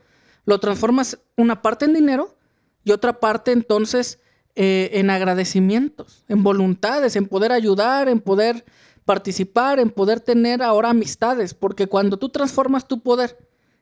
lo 0.45 0.59
transformas 0.59 1.19
una 1.37 1.61
parte 1.61 1.85
en 1.85 1.93
dinero 1.93 2.35
y 2.83 2.91
otra 2.91 3.19
parte 3.19 3.51
entonces 3.51 4.19
eh, 4.55 4.89
en 4.93 5.11
agradecimientos, 5.11 6.25
en 6.27 6.41
voluntades, 6.41 7.15
en 7.15 7.27
poder 7.27 7.51
ayudar, 7.51 8.09
en 8.09 8.19
poder 8.19 8.65
participar, 9.05 9.79
en 9.79 9.91
poder 9.91 10.19
tener 10.19 10.63
ahora 10.63 10.89
amistades, 10.89 11.53
porque 11.53 11.87
cuando 11.87 12.17
tú 12.17 12.29
transformas 12.29 12.87
tu 12.87 13.01
poder 13.01 13.37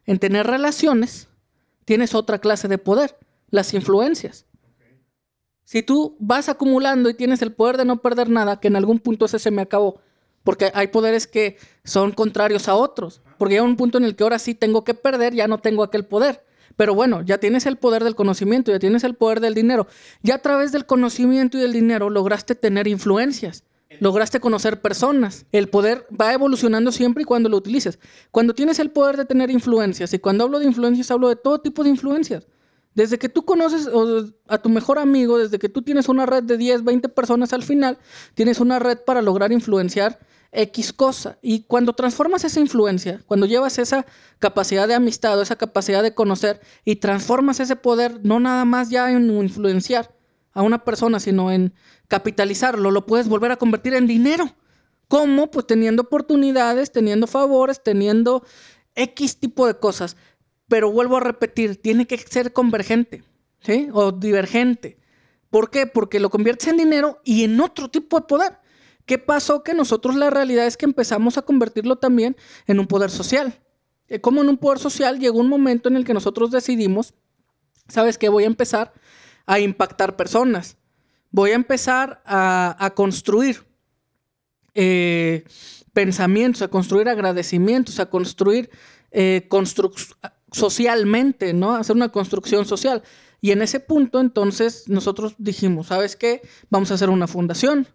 en 0.05 0.19
tener 0.19 0.45
relaciones, 0.47 1.29
tienes 1.85 2.13
otra 2.13 2.39
clase 2.39 2.67
de 2.67 2.77
poder, 2.77 3.17
las 3.49 3.73
influencias. 3.73 4.45
Si 5.63 5.81
tú 5.81 6.17
vas 6.19 6.49
acumulando 6.49 7.09
y 7.09 7.13
tienes 7.13 7.41
el 7.41 7.53
poder 7.53 7.77
de 7.77 7.85
no 7.85 8.01
perder 8.01 8.29
nada, 8.29 8.59
que 8.59 8.67
en 8.67 8.75
algún 8.75 8.99
punto 8.99 9.25
ese 9.25 9.39
se 9.39 9.49
me 9.49 9.61
acabó, 9.61 10.01
porque 10.45 10.71
hay 10.73 10.87
poderes 10.87 11.27
que 11.27 11.57
son 11.83 12.13
contrarios 12.13 12.69
a 12.69 12.75
otros, 12.75 13.21
porque 13.37 13.55
hay 13.55 13.59
un 13.59 13.75
punto 13.75 13.97
en 13.97 14.05
el 14.05 14.15
que 14.15 14.23
ahora 14.23 14.39
sí 14.39 14.55
tengo 14.55 14.85
que 14.85 14.93
perder, 14.93 15.33
ya 15.33 15.49
no 15.49 15.57
tengo 15.57 15.83
aquel 15.83 16.05
poder. 16.05 16.45
Pero 16.77 16.95
bueno, 16.95 17.21
ya 17.21 17.37
tienes 17.37 17.65
el 17.65 17.75
poder 17.75 18.05
del 18.05 18.15
conocimiento, 18.15 18.71
ya 18.71 18.79
tienes 18.79 19.03
el 19.03 19.15
poder 19.15 19.41
del 19.41 19.53
dinero. 19.53 19.87
Ya 20.23 20.35
a 20.35 20.39
través 20.39 20.71
del 20.71 20.85
conocimiento 20.85 21.57
y 21.57 21.61
del 21.61 21.73
dinero 21.73 22.09
lograste 22.09 22.55
tener 22.55 22.87
influencias 22.87 23.65
lograste 23.99 24.39
conocer 24.39 24.81
personas. 24.81 25.45
El 25.51 25.69
poder 25.69 26.07
va 26.19 26.33
evolucionando 26.33 26.91
siempre 26.91 27.23
y 27.23 27.25
cuando 27.25 27.49
lo 27.49 27.57
utilices. 27.57 27.99
Cuando 28.31 28.53
tienes 28.53 28.79
el 28.79 28.91
poder 28.91 29.17
de 29.17 29.25
tener 29.25 29.49
influencias, 29.51 30.13
y 30.13 30.19
cuando 30.19 30.43
hablo 30.43 30.59
de 30.59 30.65
influencias, 30.65 31.11
hablo 31.11 31.29
de 31.29 31.35
todo 31.35 31.59
tipo 31.59 31.83
de 31.83 31.89
influencias. 31.89 32.47
Desde 32.93 33.19
que 33.19 33.27
tú 33.27 33.43
conoces 33.43 33.89
a 34.47 34.57
tu 34.57 34.69
mejor 34.69 34.99
amigo, 34.99 35.37
desde 35.37 35.59
que 35.59 35.67
tú 35.67 35.81
tienes 35.81 36.07
una 36.07 36.25
red 36.25 36.43
de 36.43 36.57
10, 36.57 36.83
20 36.83 37.09
personas 37.09 37.51
al 37.51 37.63
final, 37.63 37.97
tienes 38.35 38.61
una 38.61 38.79
red 38.79 38.99
para 38.99 39.21
lograr 39.21 39.51
influenciar 39.51 40.19
X 40.55 40.93
cosa. 40.93 41.37
Y 41.41 41.63
cuando 41.63 41.93
transformas 41.93 42.43
esa 42.43 42.59
influencia, 42.59 43.21
cuando 43.25 43.45
llevas 43.45 43.77
esa 43.77 44.05
capacidad 44.39 44.87
de 44.87 44.95
amistad 44.95 45.37
o 45.37 45.41
esa 45.41 45.57
capacidad 45.57 46.01
de 46.01 46.13
conocer 46.13 46.61
y 46.83 46.97
transformas 46.97 47.59
ese 47.59 47.75
poder, 47.75 48.19
no 48.23 48.39
nada 48.39 48.65
más 48.65 48.89
ya 48.89 49.11
en 49.11 49.29
influenciar, 49.29 50.15
a 50.55 50.63
una 50.63 50.83
persona, 50.83 51.19
sino 51.19 51.51
en 51.51 51.73
capitalizarlo, 52.07 52.89
lo 52.89 53.05
puedes 53.05 53.27
volver 53.27 53.51
a 53.51 53.57
convertir 53.57 53.93
en 53.93 54.07
dinero. 54.07 54.55
¿Cómo? 55.07 55.51
Pues 55.51 55.67
teniendo 55.67 56.03
oportunidades, 56.03 56.91
teniendo 56.91 57.27
favores, 57.27 57.83
teniendo 57.83 58.43
X 58.95 59.37
tipo 59.37 59.67
de 59.67 59.77
cosas. 59.77 60.15
Pero 60.67 60.91
vuelvo 60.91 61.17
a 61.17 61.19
repetir, 61.19 61.79
tiene 61.81 62.07
que 62.07 62.17
ser 62.17 62.53
convergente, 62.53 63.23
¿sí? 63.59 63.89
O 63.91 64.13
divergente. 64.13 64.97
¿Por 65.49 65.69
qué? 65.69 65.85
Porque 65.87 66.19
lo 66.19 66.29
conviertes 66.29 66.69
en 66.69 66.77
dinero 66.77 67.19
y 67.23 67.43
en 67.43 67.59
otro 67.59 67.89
tipo 67.89 68.19
de 68.19 68.25
poder. 68.25 68.57
¿Qué 69.05 69.17
pasó? 69.17 69.63
Que 69.63 69.73
nosotros 69.73 70.15
la 70.15 70.29
realidad 70.29 70.65
es 70.65 70.77
que 70.77 70.85
empezamos 70.85 71.37
a 71.37 71.43
convertirlo 71.43 71.97
también 71.97 72.35
en 72.67 72.79
un 72.79 72.87
poder 72.87 73.11
social. 73.11 73.59
Eh, 74.07 74.19
como 74.19 74.41
en 74.41 74.49
un 74.49 74.57
poder 74.57 74.79
social 74.79 75.19
llegó 75.19 75.39
un 75.39 75.49
momento 75.49 75.89
en 75.89 75.95
el 75.95 76.05
que 76.05 76.13
nosotros 76.13 76.51
decidimos, 76.51 77.13
¿sabes 77.87 78.17
qué? 78.17 78.29
Voy 78.29 78.43
a 78.43 78.47
empezar 78.47 78.93
a 79.45 79.59
impactar 79.59 80.15
personas. 80.15 80.77
Voy 81.31 81.51
a 81.51 81.55
empezar 81.55 82.21
a, 82.25 82.93
construir 82.95 83.65
eh, 84.73 85.43
pensamientos, 85.93 86.61
a 86.61 86.69
construir 86.69 87.09
agradecimientos, 87.09 87.99
a 87.99 88.09
construir 88.09 88.69
eh, 89.11 89.47
socialmente, 90.51 91.53
¿no? 91.53 91.75
hacer 91.75 91.95
una 91.95 92.09
construcción 92.09 92.65
social. 92.65 93.03
Y 93.41 93.51
en 93.51 93.61
ese 93.61 93.79
punto, 93.79 94.21
entonces, 94.21 94.85
nosotros 94.87 95.35
dijimos, 95.37 95.87
¿sabes 95.87 96.15
qué? 96.15 96.41
Vamos 96.69 96.89
a 96.89 96.93
hacer 96.95 97.09
una 97.09 97.27
fundación. 97.27 97.87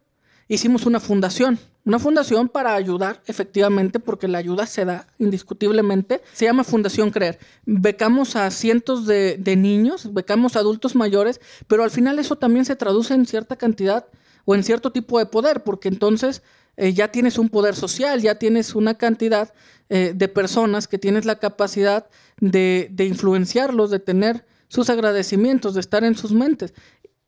Hicimos 0.51 0.85
una 0.85 0.99
fundación, 0.99 1.61
una 1.85 2.01
fundación 2.01 2.49
para 2.49 2.75
ayudar, 2.75 3.23
efectivamente, 3.29 4.01
porque 4.01 4.27
la 4.27 4.39
ayuda 4.39 4.67
se 4.67 4.85
da 4.85 5.07
indiscutiblemente. 5.21 6.23
Se 6.33 6.47
llama 6.47 6.65
Fundación 6.65 7.13
Creer. 7.13 7.39
Becamos 7.67 8.35
a 8.35 8.51
cientos 8.51 9.07
de, 9.07 9.39
niños, 9.57 10.13
becamos 10.13 10.57
a 10.57 10.59
adultos 10.59 10.97
mayores, 10.97 11.41
pero 11.69 11.85
al 11.85 11.93
final 11.93 12.19
eso 12.19 12.35
también 12.35 12.65
se 12.65 12.75
traduce 12.75 13.15
en 13.15 13.27
cierta 13.27 13.55
cantidad 13.55 14.09
o 14.45 14.57
en 14.57 14.65
cierto 14.65 14.91
tipo 14.91 15.21
de 15.21 15.27
poder, 15.27 15.63
porque 15.63 15.87
entonces 15.87 16.43
eh, 16.77 16.93
ya 16.95 17.13
tienes 17.13 17.39
un 17.39 17.49
poder 17.49 17.77
social, 17.77 18.21
ya 18.21 18.35
tienes 18.35 18.75
una 18.75 18.95
cantidad 18.95 19.55
eh, 19.89 20.15
de 20.17 20.27
personas 20.27 20.89
que 20.89 20.99
tienes 20.99 21.27
la 21.27 21.39
capacidad 21.39 22.09
de, 22.41 22.89
de 22.91 23.05
influenciarlos, 23.05 23.91
de 23.91 24.01
tener 24.01 24.45
sus 24.67 24.91
agradecimientos, 24.91 25.75
de 25.75 25.81
estar 25.81 26.03
en 26.03 26.17
sus 26.17 26.33
mentes 26.33 26.75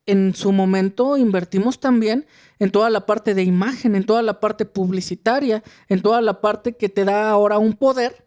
en 0.06 0.34
su 0.34 0.52
momento 0.52 1.16
invertimos 1.16 1.80
también 1.80 2.26
en 2.58 2.70
toda 2.70 2.90
la 2.90 3.06
parte 3.06 3.34
de 3.34 3.42
imagen, 3.42 3.94
en 3.94 4.04
toda 4.04 4.22
la 4.22 4.40
parte 4.40 4.64
publicitaria, 4.64 5.62
en 5.88 6.02
toda 6.02 6.20
la 6.20 6.40
parte 6.40 6.76
que 6.76 6.88
te 6.88 7.04
da 7.04 7.30
ahora 7.30 7.58
un 7.58 7.74
poder 7.74 8.26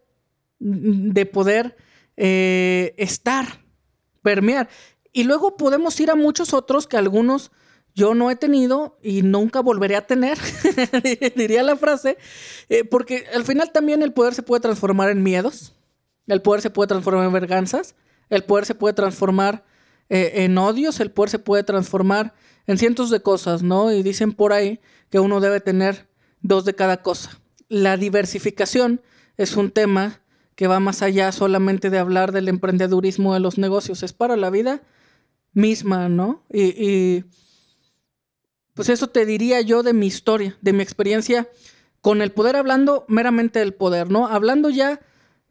de 0.60 1.26
poder 1.26 1.76
eh, 2.18 2.94
estar, 2.98 3.66
permear. 4.22 4.70
Y 5.12 5.24
luego 5.24 5.58
podemos 5.58 6.00
ir 6.00 6.12
a 6.12 6.16
muchos 6.16 6.54
otros 6.54 6.88
que 6.88 6.98
algunos 6.98 7.52
yo 7.94 8.14
no 8.14 8.30
he 8.30 8.36
tenido 8.36 8.98
y 9.02 9.22
nunca 9.22 9.62
volveré 9.62 9.96
a 9.96 10.06
tener, 10.06 10.38
diría 11.36 11.64
la 11.64 11.78
frase, 11.78 12.18
eh, 12.68 12.84
porque 12.84 13.26
al 13.34 13.46
final 13.46 13.72
también 13.72 14.04
el 14.04 14.12
poder 14.12 14.34
se 14.34 14.44
puede 14.44 14.62
transformar 14.62 15.10
en 15.10 15.24
miedos, 15.24 15.74
el 16.28 16.42
poder 16.42 16.62
se 16.62 16.70
puede 16.70 16.88
transformar 16.88 17.26
en 17.26 17.32
verganzas, 17.32 17.96
el 18.30 18.44
poder 18.44 18.66
se 18.66 18.76
puede 18.76 18.94
transformar 18.94 19.64
eh, 20.10 20.44
en 20.44 20.58
odios, 20.58 21.00
el 21.00 21.12
poder 21.12 21.30
se 21.30 21.40
puede 21.40 21.64
transformar 21.64 22.34
en 22.68 22.78
cientos 22.78 23.10
de 23.10 23.22
cosas, 23.22 23.64
¿no? 23.64 23.92
Y 23.92 24.04
dicen 24.04 24.34
por 24.34 24.54
ahí 24.54 24.80
que 25.10 25.20
uno 25.20 25.40
debe 25.40 25.60
tener 25.60 26.08
dos 26.42 26.66
de 26.66 26.76
cada 26.76 27.02
cosa. 27.02 27.40
La 27.70 27.98
diversificación 27.98 29.02
es 29.38 29.56
un 29.56 29.72
tema 29.72 30.22
que 30.56 30.68
va 30.68 30.80
más 30.80 31.02
allá 31.02 31.32
solamente 31.32 31.90
de 31.90 32.00
hablar 32.00 32.32
del 32.32 32.48
emprendedurismo 32.48 33.34
de 33.34 33.40
los 33.40 33.58
negocios, 33.58 34.04
es 34.04 34.14
para 34.14 34.38
la 34.38 34.50
vida 34.50 34.82
misma, 35.54 36.10
¿no? 36.10 36.44
Y, 36.52 36.64
y 36.78 37.26
pues 38.74 38.90
eso 38.90 39.08
te 39.08 39.26
diría 39.26 39.62
yo 39.62 39.84
de 39.84 39.94
mi 39.94 40.08
historia, 40.08 40.58
de 40.62 40.74
mi 40.74 40.84
experiencia 40.84 41.50
con 42.02 42.22
el 42.22 42.32
poder, 42.32 42.56
hablando 42.56 43.06
meramente 43.08 43.60
del 43.60 43.74
poder, 43.74 44.12
¿no? 44.12 44.28
Hablando 44.28 44.70
ya 44.70 45.00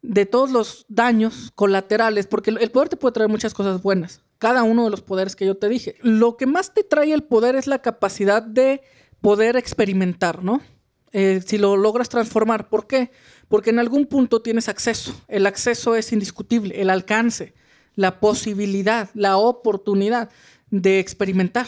de 0.02 0.26
todos 0.26 0.50
los 0.50 0.84
daños 0.88 1.50
colaterales, 1.54 2.26
porque 2.26 2.50
el 2.50 2.70
poder 2.70 2.90
te 2.90 2.96
puede 2.96 3.14
traer 3.14 3.30
muchas 3.30 3.54
cosas 3.54 3.82
buenas, 3.82 4.20
cada 4.44 4.62
uno 4.62 4.84
de 4.84 4.90
los 4.90 5.00
poderes 5.00 5.36
que 5.36 5.46
yo 5.46 5.56
te 5.56 5.70
dije. 5.70 5.96
Lo 6.02 6.36
que 6.36 6.44
más 6.44 6.74
te 6.74 6.84
trae 6.84 7.14
el 7.14 7.22
poder 7.22 7.56
es 7.56 7.66
la 7.66 7.80
capacidad 7.80 8.42
de 8.42 8.82
poder 9.22 9.56
experimentar, 9.56 10.44
¿no? 10.44 10.60
Eh, 11.12 11.40
si 11.46 11.56
lo 11.56 11.78
logras 11.78 12.10
transformar. 12.10 12.68
¿Por 12.68 12.86
qué? 12.86 13.10
Porque 13.48 13.70
en 13.70 13.78
algún 13.78 14.04
punto 14.04 14.42
tienes 14.42 14.68
acceso. 14.68 15.18
El 15.28 15.46
acceso 15.46 15.96
es 15.96 16.12
indiscutible, 16.12 16.78
el 16.78 16.90
alcance, 16.90 17.54
la 17.94 18.20
posibilidad, 18.20 19.08
la 19.14 19.38
oportunidad 19.38 20.28
de 20.68 20.98
experimentar, 20.98 21.66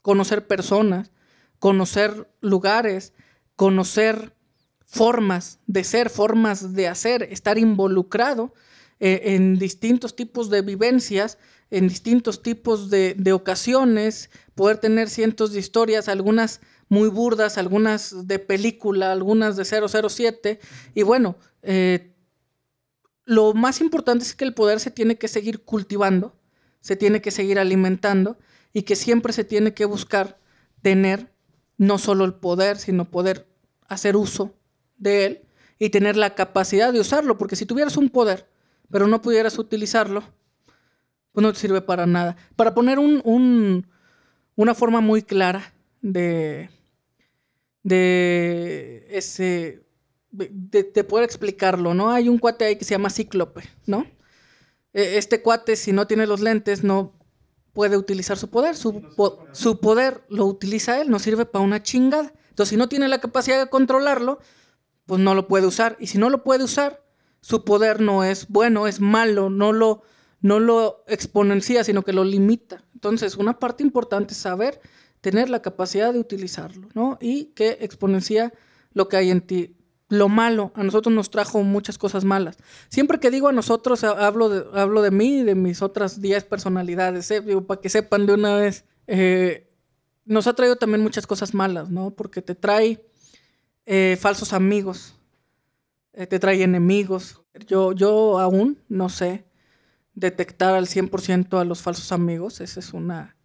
conocer 0.00 0.46
personas, 0.46 1.10
conocer 1.58 2.30
lugares, 2.40 3.12
conocer 3.56 4.32
formas 4.86 5.58
de 5.66 5.84
ser, 5.84 6.08
formas 6.08 6.72
de 6.72 6.88
hacer, 6.88 7.24
estar 7.24 7.58
involucrado 7.58 8.54
eh, 9.00 9.34
en 9.34 9.58
distintos 9.58 10.16
tipos 10.16 10.48
de 10.48 10.62
vivencias 10.62 11.36
en 11.70 11.88
distintos 11.88 12.42
tipos 12.42 12.90
de, 12.90 13.32
ocasiones, 13.32 14.30
poder 14.54 14.78
tener 14.78 15.10
cientos 15.10 15.52
de 15.52 15.60
historias, 15.60 16.08
algunas 16.08 16.60
muy 16.88 17.08
burdas, 17.08 17.58
algunas 17.58 18.26
de 18.26 18.38
película, 18.38 19.12
algunas 19.12 19.56
de 19.56 19.64
007. 19.64 20.60
Y 20.94 21.02
bueno, 21.02 21.36
eh, 21.62 22.14
lo 23.24 23.52
más 23.52 23.80
importante 23.80 24.24
es 24.24 24.34
que 24.34 24.44
el 24.44 24.54
poder 24.54 24.80
se 24.80 24.90
tiene 24.90 25.18
que 25.18 25.28
seguir 25.28 25.64
cultivando, 25.64 26.34
se 26.80 26.96
tiene 26.96 27.20
que 27.20 27.30
seguir 27.30 27.58
alimentando 27.58 28.38
y 28.72 28.82
que 28.82 28.96
siempre 28.96 29.32
se 29.32 29.44
tiene 29.44 29.74
que 29.74 29.84
buscar 29.84 30.38
tener 30.80 31.30
no 31.76 31.98
solo 31.98 32.24
el 32.24 32.34
poder, 32.34 32.78
sino 32.78 33.10
poder 33.10 33.46
hacer 33.86 34.16
uso 34.16 34.54
de 34.96 35.26
él 35.26 35.42
y 35.78 35.90
tener 35.90 36.16
la 36.16 36.34
capacidad 36.34 36.92
de 36.92 37.00
usarlo, 37.00 37.38
porque 37.38 37.56
si 37.56 37.66
tuvieras 37.66 37.96
un 37.96 38.08
poder, 38.08 38.48
pero 38.90 39.06
no 39.06 39.22
pudieras 39.22 39.58
utilizarlo, 39.58 40.24
pues 41.32 41.42
no 41.42 41.52
te 41.52 41.58
sirve 41.58 41.80
para 41.80 42.06
nada. 42.06 42.36
Para 42.56 42.74
poner 42.74 42.98
un, 42.98 43.86
una 44.56 44.74
forma 44.74 45.00
muy 45.00 45.22
clara 45.22 45.72
de, 46.00 46.70
de 47.82 49.06
ese, 49.10 49.84
de, 50.30 51.04
poder 51.04 51.24
explicarlo, 51.24 51.94
¿no? 51.94 52.10
Hay 52.10 52.28
un 52.28 52.38
cuate 52.38 52.64
ahí 52.64 52.76
que 52.76 52.84
se 52.84 52.92
llama 52.94 53.10
Cíclope, 53.10 53.62
¿no? 53.86 54.06
E, 54.92 55.18
este 55.18 55.42
cuate, 55.42 55.76
si 55.76 55.92
no 55.92 56.06
tiene 56.06 56.26
los 56.26 56.40
lentes, 56.40 56.84
no 56.84 57.14
puede 57.72 57.96
utilizar 57.96 58.36
su 58.36 58.50
poder. 58.50 58.76
Su, 58.76 59.02
su 59.52 59.80
poder 59.80 60.24
lo 60.28 60.46
utiliza 60.46 61.00
él, 61.00 61.10
no 61.10 61.18
sirve 61.18 61.46
para 61.46 61.64
una 61.64 61.82
chingada. 61.82 62.32
Entonces, 62.50 62.70
si 62.70 62.76
no 62.76 62.88
tiene 62.88 63.08
la 63.08 63.20
capacidad 63.20 63.58
de 63.58 63.70
controlarlo, 63.70 64.40
pues 65.06 65.20
no 65.20 65.34
lo 65.34 65.46
puede 65.46 65.66
usar. 65.66 65.96
Y 66.00 66.08
si 66.08 66.18
no 66.18 66.30
lo 66.30 66.42
puede 66.42 66.64
usar, 66.64 67.04
su 67.40 67.64
poder 67.64 68.00
no 68.00 68.24
es 68.24 68.48
bueno, 68.48 68.86
es 68.86 69.00
malo, 69.00 69.48
no 69.48 69.72
lo, 69.72 70.02
no 70.40 70.60
lo 70.60 71.04
exponencia, 71.08 71.84
sino 71.84 72.02
que 72.02 72.12
lo 72.12 72.24
limita. 72.24 72.84
Entonces, 72.94 73.36
una 73.36 73.58
parte 73.58 73.82
importante 73.82 74.34
es 74.34 74.38
saber 74.38 74.80
tener 75.20 75.50
la 75.50 75.62
capacidad 75.62 76.12
de 76.12 76.20
utilizarlo, 76.20 76.88
¿no? 76.94 77.18
Y 77.20 77.46
que 77.46 77.78
exponencia 77.80 78.52
lo 78.92 79.08
que 79.08 79.16
hay 79.16 79.30
en 79.30 79.40
ti. 79.40 79.74
Lo 80.08 80.28
malo, 80.28 80.72
a 80.74 80.82
nosotros 80.84 81.14
nos 81.14 81.30
trajo 81.30 81.62
muchas 81.62 81.98
cosas 81.98 82.24
malas. 82.24 82.56
Siempre 82.88 83.20
que 83.20 83.30
digo 83.30 83.48
a 83.48 83.52
nosotros, 83.52 84.04
hablo 84.04 84.48
de, 84.48 84.64
hablo 84.78 85.02
de 85.02 85.10
mí 85.10 85.40
y 85.40 85.42
de 85.42 85.54
mis 85.54 85.82
otras 85.82 86.22
10 86.22 86.44
personalidades, 86.44 87.30
¿eh? 87.30 87.42
para 87.66 87.80
que 87.80 87.90
sepan 87.90 88.26
de 88.26 88.34
una 88.34 88.54
vez. 88.54 88.84
Eh, 89.06 89.70
nos 90.24 90.46
ha 90.46 90.54
traído 90.54 90.76
también 90.76 91.02
muchas 91.02 91.26
cosas 91.26 91.52
malas, 91.52 91.90
¿no? 91.90 92.10
Porque 92.10 92.40
te 92.40 92.54
trae 92.54 93.04
eh, 93.86 94.16
falsos 94.18 94.52
amigos, 94.52 95.14
te 96.12 96.38
trae 96.38 96.62
enemigos. 96.62 97.42
Yo, 97.66 97.92
yo 97.92 98.38
aún 98.38 98.78
no 98.88 99.08
sé 99.08 99.47
detectar 100.18 100.74
al 100.74 100.86
100% 100.86 101.60
a 101.60 101.64
los 101.64 101.80
falsos 101.80 102.10
amigos, 102.10 102.60
esa 102.60 102.80
es 102.80 102.92
una, 102.92 103.36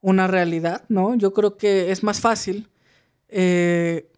una 0.00 0.26
realidad, 0.26 0.84
¿no? 0.88 1.14
Yo 1.14 1.34
creo 1.34 1.58
que 1.58 1.90
es 1.90 2.02
más 2.02 2.20
fácil 2.20 2.70
eh, 3.28 4.10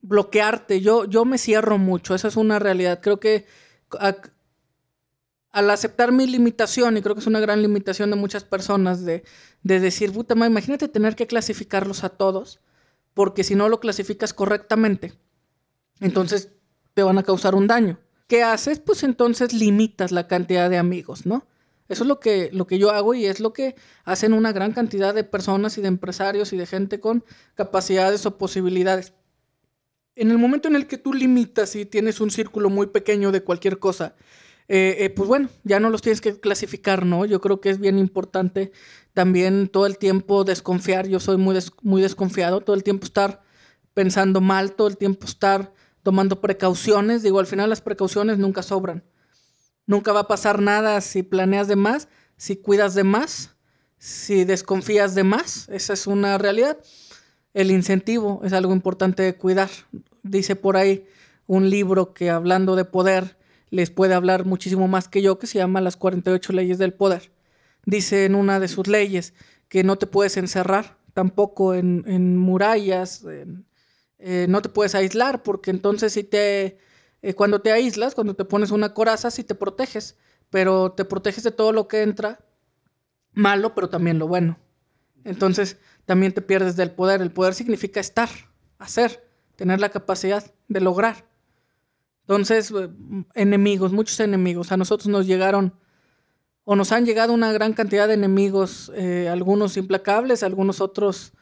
bloquearte, 0.00 0.80
yo, 0.80 1.04
yo 1.04 1.24
me 1.24 1.36
cierro 1.36 1.76
mucho, 1.76 2.14
esa 2.14 2.28
es 2.28 2.36
una 2.36 2.58
realidad, 2.58 3.00
creo 3.02 3.20
que 3.20 3.44
al 5.50 5.70
aceptar 5.70 6.12
mi 6.12 6.26
limitación, 6.26 6.96
y 6.96 7.02
creo 7.02 7.14
que 7.14 7.20
es 7.20 7.26
una 7.26 7.40
gran 7.40 7.60
limitación 7.60 8.10
de 8.10 8.16
muchas 8.16 8.44
personas, 8.44 9.04
de, 9.04 9.22
de 9.62 9.80
decir, 9.80 10.12
puta 10.12 10.34
madre, 10.34 10.50
imagínate 10.50 10.88
tener 10.88 11.14
que 11.14 11.26
clasificarlos 11.26 12.04
a 12.04 12.08
todos, 12.08 12.60
porque 13.12 13.44
si 13.44 13.54
no 13.54 13.68
lo 13.68 13.80
clasificas 13.80 14.32
correctamente, 14.32 15.12
entonces 16.00 16.52
te 16.94 17.02
van 17.02 17.18
a 17.18 17.22
causar 17.22 17.54
un 17.54 17.66
daño. 17.66 17.98
¿Qué 18.26 18.42
haces? 18.42 18.80
Pues 18.80 19.02
entonces 19.02 19.52
limitas 19.52 20.10
la 20.12 20.26
cantidad 20.26 20.68
de 20.68 20.78
amigos, 20.78 21.26
¿no? 21.26 21.46
Eso 21.88 22.02
es 22.02 22.08
lo 22.08 22.18
que, 22.18 22.50
lo 22.52 22.66
que 22.66 22.78
yo 22.78 22.90
hago 22.90 23.14
y 23.14 23.26
es 23.26 23.38
lo 23.38 23.52
que 23.52 23.76
hacen 24.04 24.32
una 24.32 24.52
gran 24.52 24.72
cantidad 24.72 25.14
de 25.14 25.22
personas 25.22 25.78
y 25.78 25.82
de 25.82 25.88
empresarios 25.88 26.52
y 26.52 26.56
de 26.56 26.66
gente 26.66 26.98
con 26.98 27.24
capacidades 27.54 28.26
o 28.26 28.36
posibilidades. 28.38 29.12
En 30.16 30.30
el 30.30 30.38
momento 30.38 30.66
en 30.66 30.74
el 30.74 30.88
que 30.88 30.98
tú 30.98 31.12
limitas 31.12 31.76
y 31.76 31.86
tienes 31.86 32.20
un 32.20 32.30
círculo 32.30 32.70
muy 32.70 32.88
pequeño 32.88 33.30
de 33.30 33.42
cualquier 33.42 33.78
cosa, 33.78 34.16
eh, 34.68 34.96
eh, 34.98 35.10
pues 35.10 35.28
bueno, 35.28 35.48
ya 35.62 35.78
no 35.78 35.90
los 35.90 36.02
tienes 36.02 36.20
que 36.20 36.40
clasificar, 36.40 37.06
¿no? 37.06 37.24
Yo 37.24 37.40
creo 37.40 37.60
que 37.60 37.70
es 37.70 37.78
bien 37.78 37.98
importante 37.98 38.72
también 39.12 39.68
todo 39.68 39.86
el 39.86 39.98
tiempo 39.98 40.42
desconfiar. 40.42 41.06
Yo 41.06 41.20
soy 41.20 41.36
muy, 41.36 41.56
muy 41.82 42.02
desconfiado, 42.02 42.60
todo 42.62 42.74
el 42.74 42.82
tiempo 42.82 43.04
estar 43.04 43.42
pensando 43.94 44.40
mal, 44.40 44.72
todo 44.74 44.88
el 44.88 44.96
tiempo 44.96 45.26
estar 45.26 45.72
tomando 46.06 46.40
precauciones. 46.40 47.24
Digo, 47.24 47.40
al 47.40 47.48
final 47.48 47.68
las 47.68 47.80
precauciones 47.80 48.38
nunca 48.38 48.62
sobran. 48.62 49.02
Nunca 49.86 50.12
va 50.12 50.20
a 50.20 50.28
pasar 50.28 50.62
nada 50.62 51.00
si 51.00 51.24
planeas 51.24 51.66
de 51.66 51.74
más, 51.74 52.06
si 52.36 52.54
cuidas 52.54 52.94
de 52.94 53.02
más, 53.02 53.56
si 53.98 54.44
desconfías 54.44 55.16
de 55.16 55.24
más. 55.24 55.68
Esa 55.68 55.94
es 55.94 56.06
una 56.06 56.38
realidad. 56.38 56.78
El 57.54 57.72
incentivo 57.72 58.40
es 58.44 58.52
algo 58.52 58.72
importante 58.72 59.24
de 59.24 59.34
cuidar. 59.34 59.68
Dice 60.22 60.54
por 60.54 60.76
ahí 60.76 61.08
un 61.48 61.70
libro 61.70 62.14
que 62.14 62.30
hablando 62.30 62.76
de 62.76 62.84
poder 62.84 63.36
les 63.70 63.90
puede 63.90 64.14
hablar 64.14 64.44
muchísimo 64.44 64.86
más 64.86 65.08
que 65.08 65.22
yo, 65.22 65.40
que 65.40 65.48
se 65.48 65.58
llama 65.58 65.80
Las 65.80 65.96
48 65.96 66.52
leyes 66.52 66.78
del 66.78 66.94
poder. 66.94 67.32
dice 67.84 68.26
en 68.26 68.36
una 68.36 68.60
de 68.60 68.68
sus 68.68 68.86
leyes 68.86 69.34
que 69.68 69.82
no 69.82 69.96
te 69.96 70.06
puedes 70.06 70.36
encerrar 70.36 70.98
tampoco 71.14 71.74
en, 71.74 72.36
murallas, 72.36 73.24
eh, 74.18 74.46
no 74.48 74.62
te 74.62 74.68
puedes 74.68 74.94
aislar, 74.94 75.42
porque 75.42 75.70
entonces 75.70 76.12
si 76.12 76.24
te, 76.24 76.78
eh, 77.22 77.34
cuando 77.34 77.60
te 77.60 77.72
aíslas, 77.72 78.14
cuando 78.14 78.34
te 78.34 78.44
pones 78.44 78.70
una 78.70 78.94
coraza, 78.94 79.30
sí 79.30 79.44
te 79.44 79.54
proteges, 79.54 80.16
pero 80.50 80.92
te 80.92 81.04
proteges 81.04 81.44
de 81.44 81.50
todo 81.50 81.72
lo 81.72 81.88
que 81.88 82.02
entra 82.02 82.40
malo, 83.32 83.74
pero 83.74 83.88
también 83.88 84.18
lo 84.18 84.26
bueno. 84.26 84.58
Entonces 85.24 85.78
también 86.04 86.32
te 86.32 86.40
pierdes 86.40 86.76
del 86.76 86.92
poder. 86.92 87.20
El 87.20 87.32
poder 87.32 87.54
significa 87.54 88.00
estar, 88.00 88.28
hacer, 88.78 89.28
tener 89.56 89.80
la 89.80 89.90
capacidad 89.90 90.44
de 90.68 90.80
lograr. 90.80 91.26
Entonces, 92.22 92.72
eh, 92.72 92.88
enemigos, 93.34 93.92
muchos 93.92 94.18
enemigos. 94.20 94.72
A 94.72 94.76
nosotros 94.76 95.08
nos 95.08 95.26
llegaron 95.26 95.74
o 96.64 96.74
nos 96.74 96.90
han 96.90 97.06
llegado 97.06 97.32
una 97.32 97.52
gran 97.52 97.72
cantidad 97.74 98.08
de 98.08 98.14
enemigos, 98.14 98.90
eh, 98.96 99.28
algunos 99.28 99.76
implacables, 99.76 100.42
algunos 100.42 100.80
otros 100.80 101.32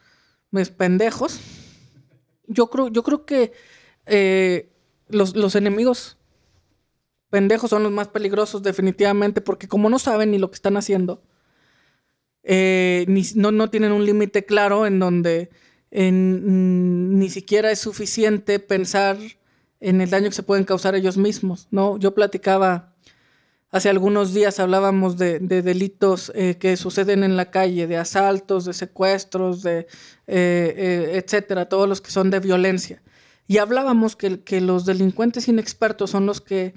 pues, 0.51 0.71
pendejos. 0.71 1.41
Yo 2.47 2.69
creo, 2.69 2.89
yo 2.89 3.03
creo 3.03 3.25
que 3.25 3.53
eh, 4.07 4.71
los, 5.09 5.55
enemigos 5.55 6.19
pendejos 7.31 7.71
son 7.71 7.83
los 7.83 7.93
más 7.93 8.09
peligrosos 8.09 8.63
definitivamente 8.63 9.41
porque 9.41 9.69
como 9.69 9.89
no 9.89 9.99
saben 9.99 10.31
ni 10.31 10.39
lo 10.39 10.51
que 10.51 10.57
están 10.57 10.77
haciendo, 10.77 11.23
eh, 12.43 13.07
no, 13.35 13.71
tienen 13.71 13.93
un 13.93 14.05
límite 14.05 14.45
claro 14.45 14.87
en 14.87 14.99
donde 14.99 15.51
ni 15.91 17.31
siquiera 17.31 17.71
es 17.71 17.79
suficiente 17.79 18.59
pensar 18.59 19.17
en 19.81 20.01
el 20.01 20.11
daño 20.11 20.29
que 20.29 20.35
se 20.35 20.43
pueden 20.43 20.65
causar 20.65 20.95
ellos 20.95 21.17
mismos, 21.17 21.69
¿no? 21.71 21.99
Yo 21.99 22.15
platicaba 22.15 22.94
Hace 23.75 23.89
algunos 23.89 24.33
días 24.33 24.61
hablábamos 24.61 25.17
de, 25.17 25.41
delitos 25.41 26.31
eh, 26.37 26.59
que 26.59 26.77
suceden 26.77 27.25
en 27.25 27.37
la 27.37 27.51
calle, 27.51 27.89
de 27.89 27.97
asaltos, 27.97 28.67
de 28.67 28.73
secuestros, 28.73 29.65
de 29.65 29.79
eh, 29.79 29.87
eh, 30.29 31.21
etcétera, 31.25 31.69
todos 31.69 31.89
los 31.89 32.01
que 32.01 32.13
son 32.13 32.31
de 32.31 32.39
violencia. 32.39 33.03
Y 33.49 33.59
hablábamos 33.59 34.15
que, 34.15 34.61
los 34.61 34.87
delincuentes 34.87 35.49
inexpertos 35.49 36.11
son 36.11 36.25
los 36.25 36.41
que 36.41 36.77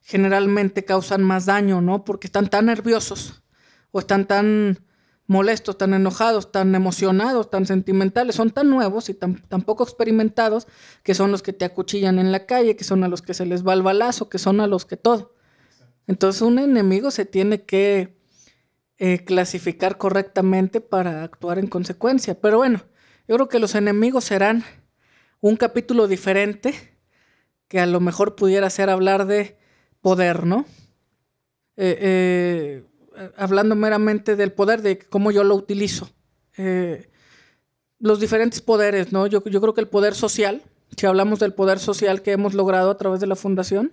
generalmente 0.00 0.86
causan 0.86 1.22
más 1.22 1.44
daño, 1.44 1.82
¿no? 1.82 2.02
Porque 2.06 2.28
están 2.28 2.48
tan 2.48 2.64
nerviosos 2.64 3.42
o 3.90 3.98
están 3.98 4.26
tan 4.26 4.78
molestos, 5.26 5.76
tan 5.76 5.92
enojados, 5.92 6.50
tan 6.50 6.74
emocionados, 6.74 7.50
tan 7.50 7.66
sentimentales, 7.66 8.36
son 8.36 8.52
tan 8.52 8.70
nuevos 8.70 9.10
y 9.10 9.12
tan, 9.12 9.42
tan, 9.48 9.60
poco 9.60 9.84
experimentados 9.84 10.66
que 11.02 11.14
son 11.14 11.30
los 11.30 11.42
que 11.42 11.52
te 11.52 11.66
acuchillan 11.66 12.18
en 12.18 12.32
la 12.32 12.46
calle, 12.46 12.74
que 12.74 12.84
son 12.84 13.04
a 13.04 13.08
los 13.08 13.20
que 13.20 13.34
se 13.34 13.44
les 13.44 13.66
va 13.66 13.74
el 13.74 13.82
balazo, 13.82 14.30
que 14.30 14.38
son 14.38 14.62
a 14.62 14.66
los 14.66 14.86
que 14.86 14.96
todo. 14.96 15.34
Entonces 16.08 16.42
un 16.42 16.58
enemigo 16.58 17.10
se 17.10 17.26
tiene 17.26 17.62
que 17.62 18.16
eh, 18.96 19.24
clasificar 19.24 19.98
correctamente 19.98 20.80
para 20.80 21.22
actuar 21.22 21.58
en 21.58 21.68
consecuencia. 21.68 22.40
Pero 22.40 22.56
bueno, 22.56 22.82
yo 23.28 23.36
creo 23.36 23.48
que 23.48 23.58
los 23.60 23.74
enemigos 23.74 24.24
serán 24.24 24.64
un 25.40 25.56
capítulo 25.56 26.08
diferente 26.08 26.74
que 27.68 27.78
a 27.78 27.86
lo 27.86 28.00
mejor 28.00 28.34
pudiera 28.34 28.70
ser 28.70 28.88
hablar 28.88 29.26
de 29.26 29.58
poder, 30.00 30.46
¿no? 30.46 30.64
Eh, 31.76 31.98
eh, 32.00 33.32
hablando 33.36 33.76
meramente 33.76 34.34
del 34.34 34.52
poder, 34.52 34.80
de 34.80 34.98
cómo 34.98 35.30
yo 35.30 35.44
lo 35.44 35.54
utilizo. 35.54 36.10
los 38.00 38.20
diferentes 38.20 38.62
poderes, 38.62 39.12
¿no? 39.12 39.26
Yo 39.26 39.42
creo 39.42 39.74
que 39.74 39.80
el 39.80 39.88
poder 39.88 40.14
social, 40.14 40.62
si 40.96 41.06
hablamos 41.06 41.38
del 41.38 41.52
poder 41.52 41.78
social 41.78 42.22
que 42.22 42.32
hemos 42.32 42.54
logrado 42.54 42.90
a 42.90 42.96
través 42.96 43.20
de 43.20 43.26
la 43.26 43.36
fundación, 43.36 43.92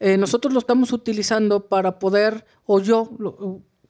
eh, 0.00 0.16
nosotros 0.16 0.52
lo 0.52 0.58
estamos 0.58 0.92
utilizando 0.92 1.68
para 1.68 1.98
poder, 1.98 2.44
o 2.64 2.80
yo 2.80 3.10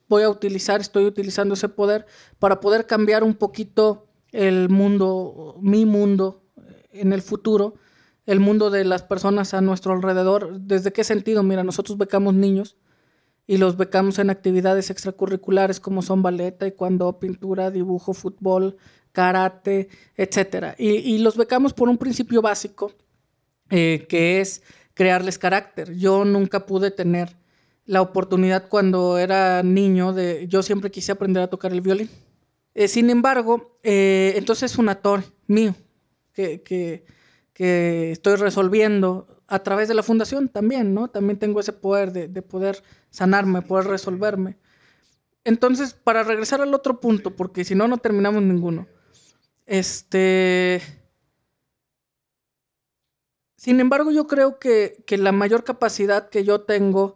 voy 0.07 0.23
a 0.23 0.29
utilizar, 0.29 0.81
estoy 0.81 1.05
utilizando 1.05 1.55
ese 1.55 1.69
poder 1.69 2.05
para 2.39 2.59
poder 2.59 2.85
cambiar 2.85 3.23
un 3.23 3.33
poquito 3.33 4.07
el 4.31 4.69
mundo, 4.69 5.57
mi 5.61 5.85
mundo 5.85 6.43
eh, 6.57 7.01
en 7.01 7.13
el 7.13 7.21
futuro, 7.21 7.75
el 8.25 8.39
mundo 8.39 8.69
de 8.69 8.85
las 8.85 9.03
personas 9.03 9.53
a 9.53 9.61
nuestro 9.61 9.93
alrededor. 9.93 10.59
¿Desde 10.59 10.91
qué 10.91 11.03
sentido? 11.03 11.43
Mira, 11.43 11.63
nosotros 11.63 11.97
becamos 11.97 12.33
niños 12.33 12.77
y 13.47 13.57
los 13.57 13.77
becamos 13.77 14.19
en 14.19 14.29
actividades 14.29 14.89
extracurriculares 14.89 15.79
como 15.79 16.01
son 16.01 16.21
ballet, 16.23 16.57
taekwondo, 16.57 17.19
pintura, 17.19 17.71
dibujo, 17.71 18.13
fútbol, 18.13 18.77
karate, 19.11 19.89
etc. 20.15 20.75
Y, 20.77 21.17
los 21.19 21.37
becamos 21.37 21.73
por 21.73 21.87
un 21.87 21.97
principio 21.97 22.41
básico 22.41 22.91
eh, 23.69 24.05
que 24.09 24.41
es 24.41 24.61
crearles 24.95 25.37
carácter. 25.37 25.93
Yo 25.95 26.25
nunca 26.25 26.65
pude 26.65 26.89
tener 26.89 27.37
la 27.85 28.01
oportunidad 28.01 28.67
cuando 28.67 29.19
era 29.19 29.61
niño 29.61 30.11
de, 30.13 30.47
yo 30.47 30.63
siempre 30.63 30.89
quise 30.89 31.11
aprender 31.11 31.43
a 31.43 31.49
tocar 31.49 31.71
el 31.71 31.81
violín. 31.81 32.09
Eh, 32.73 32.87
sin 32.87 33.11
embargo, 33.11 33.79
eh, 33.83 34.33
entonces 34.35 34.71
es 34.71 34.77
un 34.79 34.89
actor 34.89 35.23
mío 35.45 35.75
que, 36.33 36.63
que, 36.63 37.05
estoy 38.11 38.35
resolviendo 38.35 39.43
a 39.47 39.59
través 39.59 39.87
de 39.87 39.93
la 39.93 40.03
fundación 40.03 40.49
también, 40.49 40.93
¿no? 40.93 41.07
También 41.07 41.39
tengo 41.39 41.59
ese 41.59 41.71
poder 41.71 42.11
de, 42.11 42.27
de 42.27 42.41
poder 42.41 42.83
sanarme, 43.11 43.61
poder 43.61 43.85
resolverme. 43.87 44.57
Entonces, 45.45 45.93
para 45.93 46.23
regresar 46.23 46.59
al 46.59 46.73
otro 46.73 46.99
punto, 46.99 47.35
porque 47.35 47.63
si 47.63 47.75
no, 47.75 47.87
no 47.87 47.97
terminamos 47.99 48.41
ninguno. 48.41 48.87
Este 49.65 50.81
sin 53.65 53.79
embargo, 53.79 54.11
yo 54.11 54.27
creo 54.27 54.59
que, 54.59 55.03
la 55.07 55.31
mayor 55.31 55.63
capacidad 55.63 56.29
que 56.29 56.43
yo 56.43 56.61
tengo, 56.61 57.15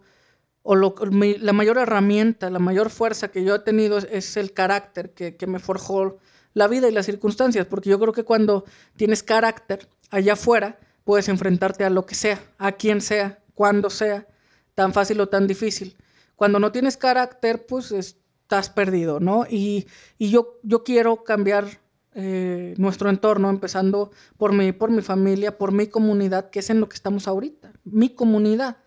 o 0.63 0.75
la 0.75 1.53
mayor 1.53 1.77
herramienta, 1.77 2.49
la 2.49 2.57
mayor 2.57 2.89
fuerza 2.89 3.27
que 3.27 3.43
yo 3.43 3.53
he 3.53 3.59
tenido 3.59 3.99
es, 3.99 4.35
el 4.35 4.51
carácter 4.51 5.13
que, 5.13 5.45
me 5.45 5.59
forjó 5.59 6.17
la 6.55 6.67
vida 6.67 6.89
y 6.89 6.91
las 6.91 7.05
circunstancias, 7.05 7.67
porque 7.67 7.91
yo 7.91 7.99
creo 7.99 8.13
que 8.13 8.23
cuando 8.23 8.65
tienes 8.95 9.21
carácter 9.21 9.87
allá 10.09 10.33
afuera, 10.33 10.79
puedes 11.03 11.29
enfrentarte 11.29 11.83
a 11.83 11.91
lo 11.91 12.07
que 12.07 12.15
sea, 12.15 12.41
a 12.57 12.71
quien 12.71 13.01
sea, 13.01 13.43
cuando 13.53 13.91
sea, 13.91 14.25
tan 14.73 14.91
fácil 14.91 15.21
o 15.21 15.29
tan 15.29 15.45
difícil. 15.45 15.97
Cuando 16.35 16.57
no 16.57 16.71
tienes 16.71 16.97
carácter, 16.97 17.67
pues 17.67 17.91
estás 17.91 18.71
perdido, 18.71 19.19
¿no? 19.19 19.45
Y, 19.47 19.85
yo 20.17 20.59
quiero 20.83 21.23
cambiar 21.23 21.79
eh, 22.21 22.73
nuestro 22.77 23.09
entorno, 23.09 23.49
empezando 23.49 24.11
por 24.37 24.51
mí, 24.51 24.73
por 24.73 24.91
mi 24.91 25.01
familia, 25.01 25.57
por 25.57 25.71
mi 25.71 25.87
comunidad, 25.87 26.49
que 26.49 26.59
es 26.59 26.69
en 26.69 26.81
lo 26.81 26.89
que 26.89 26.95
estamos 26.95 27.27
ahorita, 27.27 27.71
mi 27.85 28.09
comunidad, 28.09 28.77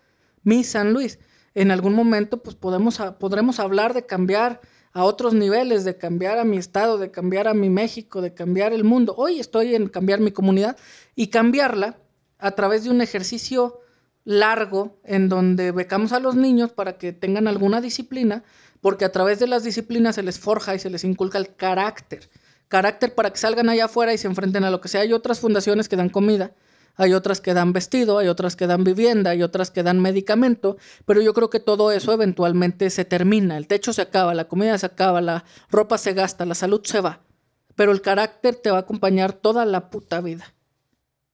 mi 0.43 0.63
San 0.63 0.93
Luis. 0.93 1.19
En 1.55 1.71
algún 1.71 1.93
momento, 1.93 2.43
pues 2.43 2.55
podemos, 2.55 2.99
podremos 3.19 3.59
hablar 3.59 3.95
de 3.95 4.05
cambiar 4.05 4.61
a 4.91 5.03
otros 5.03 5.33
niveles, 5.33 5.83
de 5.83 5.97
cambiar 5.97 6.37
a 6.37 6.43
mi 6.43 6.57
estado, 6.57 6.99
de 6.99 7.09
cambiar 7.09 7.47
a 7.47 7.55
mi 7.55 7.71
México, 7.71 8.21
de 8.21 8.35
cambiar 8.35 8.71
el 8.71 8.83
mundo. 8.83 9.15
Hoy 9.17 9.39
estoy 9.39 9.73
en 9.73 9.89
cambiar 9.89 10.19
mi 10.19 10.31
comunidad 10.31 10.77
y 11.15 11.27
cambiarla 11.27 11.97
a 12.37 12.51
través 12.51 12.83
de 12.83 12.91
un 12.91 13.01
ejercicio 13.01 13.79
largo 14.25 14.99
en 15.03 15.27
donde 15.27 15.71
becamos 15.71 16.13
a 16.13 16.19
los 16.19 16.35
niños 16.35 16.71
para 16.71 16.99
que 16.99 17.13
tengan 17.13 17.47
alguna 17.47 17.81
disciplina, 17.81 18.43
porque 18.79 19.05
a 19.05 19.11
través 19.11 19.39
de 19.39 19.47
las 19.47 19.63
disciplinas 19.63 20.15
se 20.15 20.23
les 20.23 20.37
forja 20.37 20.75
y 20.75 20.79
se 20.79 20.91
les 20.91 21.03
inculca 21.03 21.39
el 21.39 21.55
carácter 21.55 22.29
carácter 22.73 23.13
para 23.13 23.29
que 23.29 23.37
salgan 23.37 23.69
allá 23.69 23.85
afuera 23.85 24.15
y 24.15 24.17
se 24.17 24.25
enfrenten 24.25 24.63
a 24.63 24.71
lo 24.71 24.81
que 24.81 24.87
sea. 24.87 25.01
Hay 25.01 25.13
otras 25.13 25.39
fundaciones 25.39 25.87
que 25.87 25.95
dan 25.95 26.09
comida, 26.09 26.55
hay 26.95 27.13
otras 27.13 27.39
que 27.39 27.53
dan 27.53 27.71
vestido, 27.71 28.17
hay 28.17 28.29
otras 28.29 28.55
que 28.55 28.65
dan 28.65 28.83
vivienda, 28.83 29.29
hay 29.29 29.43
otras 29.43 29.69
que 29.69 29.83
dan 29.83 29.99
medicamento, 30.01 30.77
pero 31.05 31.21
yo 31.21 31.35
creo 31.35 31.51
que 31.51 31.59
todo 31.59 31.91
eso 31.91 32.11
eventualmente 32.13 32.89
se 32.89 33.05
termina. 33.05 33.57
El 33.57 33.67
techo 33.67 33.93
se 33.93 34.01
acaba, 34.01 34.33
la 34.33 34.45
comida 34.45 34.75
se 34.79 34.87
acaba, 34.87 35.21
la 35.21 35.45
ropa 35.69 35.99
se 35.99 36.13
gasta, 36.13 36.47
la 36.47 36.55
salud 36.55 36.81
se 36.83 36.99
va, 36.99 37.21
pero 37.75 37.91
el 37.91 38.01
carácter 38.01 38.55
te 38.55 38.71
va 38.71 38.77
a 38.77 38.81
acompañar 38.81 39.33
toda 39.33 39.65
la 39.65 39.91
puta 39.91 40.19
vida. 40.21 40.55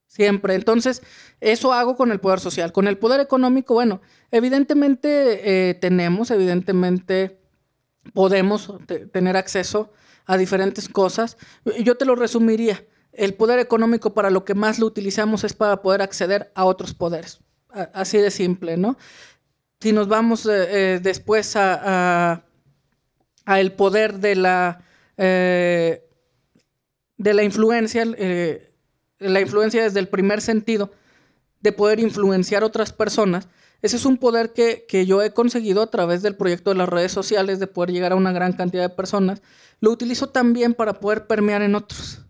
Siempre. 0.08 0.56
Entonces, 0.56 1.02
eso 1.40 1.72
hago 1.72 1.96
con 1.96 2.12
el 2.12 2.20
poder 2.20 2.42
social. 2.42 2.74
Con 2.74 2.90
el 2.90 2.98
poder 2.98 3.22
económico, 3.22 3.76
bueno, 3.76 4.02
evidentemente 4.32 5.70
eh, 5.70 5.74
tenemos, 5.76 6.32
evidentemente 6.32 7.40
podemos 8.14 8.74
tener 9.14 9.38
acceso 9.38 9.94
a 10.30 10.38
diferentes 10.38 10.88
cosas. 10.88 11.38
Yo 11.84 11.98
te 11.98 12.06
lo 12.06 12.16
resumiría. 12.16 12.86
El 13.12 13.34
poder 13.34 13.58
económico 13.58 14.14
para 14.14 14.30
lo 14.30 14.46
que 14.46 14.54
más 14.54 14.78
lo 14.78 14.86
utilizamos 14.86 15.44
es 15.44 15.54
para 15.54 15.82
poder 15.82 16.04
acceder 16.04 16.52
a 16.54 16.66
otros 16.66 16.94
poderes. 16.94 17.40
Así 17.96 18.20
de 18.20 18.30
simple, 18.30 18.78
¿no? 18.78 18.96
Si 19.80 19.92
nos 19.92 20.08
vamos 20.08 20.46
eh, 20.46 20.52
eh, 20.52 21.00
después 21.02 21.56
a, 21.56 22.44
a, 23.44 23.60
el 23.60 23.72
poder 23.72 24.20
de 24.20 24.36
la, 24.36 24.84
eh, 25.18 26.08
de 27.18 27.34
la 27.34 27.42
influencia, 27.42 28.06
la 28.06 29.40
influencia 29.42 29.82
desde 29.82 30.00
el 30.00 30.10
primer 30.10 30.42
sentido, 30.42 30.92
de 31.60 31.72
poder 31.72 32.00
influenciar 32.00 32.64
otras 32.64 32.94
personas, 32.94 33.48
ese 33.82 33.96
es 33.96 34.06
un 34.06 34.18
poder 34.18 34.54
que, 34.54 35.06
yo 35.06 35.22
he 35.22 35.32
conseguido 35.32 35.82
a 35.82 35.90
través 35.90 36.22
del 36.22 36.36
proyecto 36.36 36.72
de 36.72 36.76
las 36.76 36.90
redes 36.90 37.12
sociales, 37.12 37.60
de 37.60 37.68
poder 37.68 37.92
llegar 37.92 38.12
a 38.12 38.16
una 38.16 38.32
gran 38.32 38.54
cantidad 38.54 38.84
de 38.84 38.96
personas. 38.96 39.42
Lo 39.80 39.92
utilizo 39.92 40.30
también 40.30 40.74
para 40.74 40.94
poder 41.00 41.28
permear 41.28 41.62
en 41.62 41.76
otros, 41.76 42.22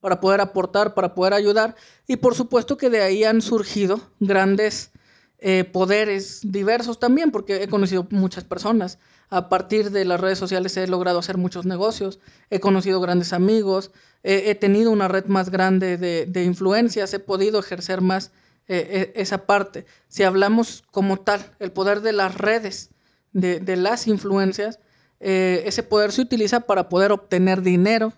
para 0.00 0.20
poder 0.20 0.40
aportar, 0.40 0.94
para 0.94 1.14
poder 1.14 1.32
ayudar. 1.32 1.74
Y 2.06 2.16
por 2.16 2.34
supuesto 2.34 2.76
que 2.76 2.90
de 2.90 3.02
ahí 3.02 3.24
han 3.24 3.40
surgido 3.40 4.00
grandes 4.18 4.90
eh, 5.38 5.64
poderes 5.64 6.40
diversos 6.42 6.98
también, 6.98 7.30
porque 7.30 7.62
he 7.62 7.68
conocido 7.68 8.06
muchas 8.10 8.44
personas. 8.44 8.98
A 9.30 9.48
partir 9.48 9.90
de 9.90 10.04
las 10.04 10.20
redes 10.20 10.38
sociales 10.38 10.76
he 10.76 10.86
logrado 10.86 11.20
hacer 11.20 11.38
muchos 11.38 11.64
negocios, 11.64 12.18
he 12.50 12.60
conocido 12.60 13.00
grandes 13.00 13.32
amigos, 13.32 13.92
he 14.22 14.54
tenido 14.54 14.90
una 14.90 15.08
red 15.08 15.26
más 15.26 15.48
grande 15.50 15.96
de, 15.96 16.44
influencias, 16.44 17.14
he 17.14 17.20
podido 17.20 17.58
ejercer 17.58 18.02
más 18.02 18.32
eh, 18.72 19.12
esa 19.16 19.46
parte. 19.46 19.84
Si 20.06 20.22
hablamos 20.22 20.84
como 20.92 21.16
tal, 21.16 21.44
el 21.58 21.72
poder 21.72 22.02
de 22.02 22.12
las 22.12 22.36
redes, 22.36 22.90
de, 23.32 23.76
las 23.76 24.06
influencias, 24.06 24.78
eh, 25.18 25.64
ese 25.66 25.82
poder 25.82 26.12
se 26.12 26.22
utiliza 26.22 26.60
para 26.60 26.88
poder 26.88 27.10
obtener 27.10 27.62
dinero, 27.62 28.12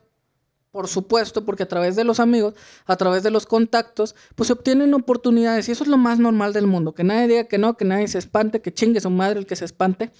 por 0.71 0.89
supuesto, 0.89 1.47
porque 1.47 1.63
a 1.63 1.69
través 1.69 1.97
de 1.97 2.05
los 2.05 2.21
amigos, 2.21 2.53
a 2.85 2.97
través 2.97 3.23
de 3.23 3.31
los 3.31 3.47
contactos, 3.47 4.15
pues 4.35 4.49
se 4.49 4.53
obtienen 4.53 4.93
oportunidades 4.93 5.71
y 5.71 5.73
eso 5.73 5.85
es 5.85 5.89
lo 5.89 5.97
más 5.97 6.19
normal 6.19 6.53
del 6.53 6.67
mundo, 6.67 6.95
que 6.95 7.03
nadie 7.03 7.29
diga 7.29 7.45
que 7.45 7.57
no, 7.57 7.79
que 7.79 7.87
nadie 7.87 8.07
se 8.09 8.19
espante, 8.19 8.61
que 8.61 8.75
chingue 8.75 9.01
su 9.01 9.09
madre 9.09 9.39
el 9.39 9.47
que 9.47 9.57
se 9.57 9.65
espante. 9.65 10.11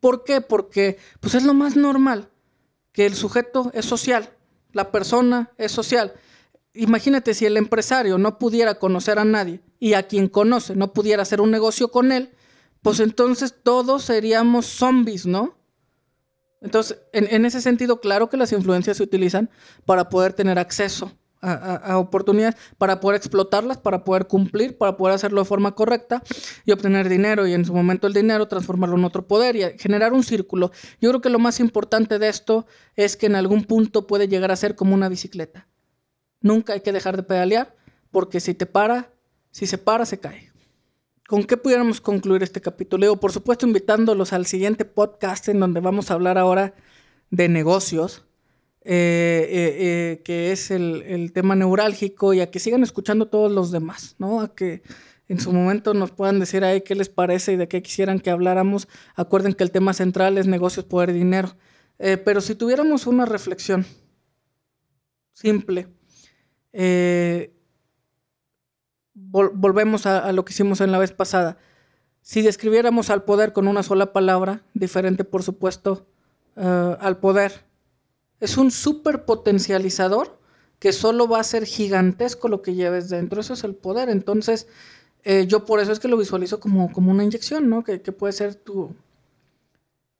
¿Por 0.00 0.24
qué? 0.24 0.40
Porque 0.40 0.98
pues 1.20 1.36
es 1.36 1.44
lo 1.44 1.54
más 1.54 1.76
normal, 1.76 2.30
que 2.90 3.06
el 3.06 3.14
sujeto 3.14 3.70
es 3.74 3.86
social, 3.86 4.30
la 4.72 4.90
persona 4.90 5.52
es 5.56 5.70
social. 5.70 6.14
Imagínate 6.80 7.34
si 7.34 7.44
el 7.44 7.56
empresario 7.56 8.18
no 8.18 8.38
pudiera 8.38 8.76
conocer 8.76 9.18
a 9.18 9.24
nadie 9.24 9.60
y 9.80 9.94
a 9.94 10.04
quien 10.04 10.28
conoce 10.28 10.76
no 10.76 10.92
pudiera 10.92 11.22
hacer 11.22 11.40
un 11.40 11.50
negocio 11.50 11.90
con 11.90 12.12
él, 12.12 12.30
pues 12.82 13.00
entonces 13.00 13.52
todos 13.64 14.04
seríamos 14.04 14.66
zombies, 14.66 15.26
¿no? 15.26 15.58
Entonces, 16.60 17.00
en, 17.12 17.44
ese 17.44 17.60
sentido, 17.60 18.00
claro 18.00 18.28
que 18.28 18.36
las 18.36 18.52
influencias 18.52 18.96
se 18.96 19.02
utilizan 19.02 19.50
para 19.86 20.08
poder 20.08 20.34
tener 20.34 20.56
acceso 20.56 21.10
a, 21.40 21.98
oportunidades, 21.98 22.54
para 22.78 23.00
poder 23.00 23.16
explotarlas, 23.16 23.78
para 23.78 24.04
poder 24.04 24.28
cumplir, 24.28 24.78
para 24.78 24.96
poder 24.96 25.16
hacerlo 25.16 25.40
de 25.40 25.46
forma 25.46 25.74
correcta 25.74 26.22
y 26.64 26.70
obtener 26.70 27.08
dinero 27.08 27.48
y 27.48 27.54
en 27.54 27.64
su 27.64 27.74
momento 27.74 28.06
el 28.06 28.12
dinero 28.12 28.46
transformarlo 28.46 28.96
en 28.96 29.04
otro 29.04 29.26
poder 29.26 29.56
y 29.56 29.78
generar 29.80 30.12
un 30.12 30.22
círculo. 30.22 30.70
Yo 31.00 31.10
creo 31.10 31.20
que 31.20 31.30
lo 31.30 31.40
más 31.40 31.58
importante 31.58 32.20
de 32.20 32.28
esto 32.28 32.66
es 32.94 33.16
que 33.16 33.26
en 33.26 33.34
algún 33.34 33.64
punto 33.64 34.06
puede 34.06 34.28
llegar 34.28 34.52
a 34.52 34.56
ser 34.56 34.76
como 34.76 34.94
una 34.94 35.08
bicicleta. 35.08 35.66
Nunca 36.40 36.72
hay 36.72 36.80
que 36.80 36.92
dejar 36.92 37.16
de 37.16 37.22
pedalear 37.22 37.74
porque 38.10 38.40
si 38.40 38.54
te 38.54 38.66
para, 38.66 39.12
si 39.50 39.66
se 39.66 39.78
para, 39.78 40.06
se 40.06 40.18
cae. 40.18 40.48
¿Con 41.28 41.44
qué 41.44 41.58
pudiéramos 41.58 42.00
concluir 42.00 42.42
este 42.42 42.60
capítulo? 42.60 43.16
por 43.16 43.32
supuesto, 43.32 43.66
invitándolos 43.66 44.32
al 44.32 44.46
siguiente 44.46 44.86
podcast 44.86 45.48
en 45.48 45.60
donde 45.60 45.80
vamos 45.80 46.10
a 46.10 46.14
hablar 46.14 46.38
ahora 46.38 46.74
de 47.30 47.50
negocios, 47.50 48.24
eh, 48.82 49.46
eh, 49.50 49.76
eh, 49.78 50.22
que 50.24 50.52
es 50.52 50.70
el, 50.70 51.30
tema 51.34 51.54
neurálgico, 51.54 52.32
y 52.32 52.40
a 52.40 52.50
que 52.50 52.58
sigan 52.58 52.82
escuchando 52.82 53.28
todos 53.28 53.52
los 53.52 53.70
demás, 53.70 54.16
¿no? 54.18 54.40
A 54.40 54.54
que 54.54 54.82
en 55.28 55.38
su 55.38 55.52
momento 55.52 55.92
nos 55.92 56.12
puedan 56.12 56.40
decir 56.40 56.64
ahí 56.64 56.80
qué 56.80 56.94
les 56.94 57.10
parece 57.10 57.52
y 57.52 57.56
de 57.56 57.68
qué 57.68 57.82
quisieran 57.82 58.20
que 58.20 58.30
habláramos. 58.30 58.88
Acuerden 59.14 59.52
que 59.52 59.64
el 59.64 59.70
tema 59.70 59.92
central 59.92 60.38
es 60.38 60.46
negocios, 60.46 60.86
poder 60.86 61.12
dinero. 61.12 61.56
pero 61.98 62.40
si 62.40 62.54
tuviéramos 62.54 63.06
una 63.06 63.26
reflexión 63.26 63.84
simple, 65.34 65.88
volvemos 69.14 70.06
a, 70.06 70.32
lo 70.32 70.44
que 70.44 70.52
hicimos 70.52 70.80
en 70.80 70.92
la 70.92 70.98
vez 70.98 71.12
pasada. 71.12 71.58
Si 72.22 72.42
describiéramos 72.42 73.10
al 73.10 73.24
poder 73.24 73.52
con 73.52 73.68
una 73.68 73.82
sola 73.82 74.12
palabra, 74.12 74.62
diferente 74.74 75.24
por 75.24 75.42
supuesto 75.42 76.06
eh, 76.56 76.96
al 77.00 77.18
poder, 77.18 77.64
es 78.40 78.56
un 78.56 78.70
super 78.70 79.24
potencializador 79.24 80.38
que 80.78 80.92
solo 80.92 81.26
va 81.26 81.40
a 81.40 81.44
ser 81.44 81.64
gigantesco 81.64 82.48
lo 82.48 82.62
que 82.62 82.74
lleves 82.74 83.08
dentro. 83.08 83.40
Eso 83.40 83.54
es 83.54 83.64
el 83.64 83.74
poder. 83.74 84.08
Entonces, 84.08 84.68
eh, 85.24 85.46
yo 85.48 85.64
por 85.64 85.80
eso 85.80 85.90
es 85.90 85.98
que 85.98 86.08
lo 86.08 86.16
visualizo 86.16 86.60
como, 86.60 86.92
como 86.92 87.10
una 87.10 87.24
inyección, 87.24 87.68
¿no? 87.68 87.82
Que, 87.82 87.98
puede 87.98 88.32
ser 88.32 88.54
tu, 88.54 88.94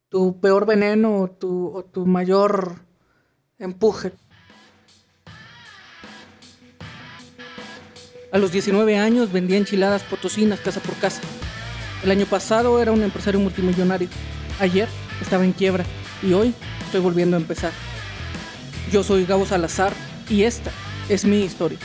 tu 0.09 0.39
peor 0.39 0.65
veneno 0.65 1.21
o 1.21 1.29
tu, 1.29 1.67
o 1.67 1.83
tu 1.85 2.05
mayor 2.05 2.81
empuje. 3.57 4.11
A 8.31 8.37
los 8.37 8.51
19 8.51 8.95
años 8.97 9.31
vendía 9.31 9.57
enchiladas 9.57 10.03
potosinas 10.03 10.59
casa 10.59 10.79
por 10.81 10.95
casa. 10.95 11.21
El 12.03 12.11
año 12.11 12.27
pasado 12.27 12.79
era 12.79 12.91
un 12.91 13.01
empresario 13.01 13.39
multimillonario. 13.39 14.07
Ayer 14.59 14.87
estaba 15.19 15.43
en 15.43 15.51
quiebra 15.51 15.83
y 16.21 16.33
hoy 16.33 16.53
estoy 16.85 17.01
volviendo 17.01 17.37
a 17.37 17.39
empezar. 17.39 17.71
Yo 18.91 19.03
soy 19.03 19.25
Gabo 19.25 19.47
Salazar 19.47 19.93
y 20.29 20.43
esta 20.43 20.71
es 21.09 21.25
mi 21.25 21.41
historia. 21.41 21.79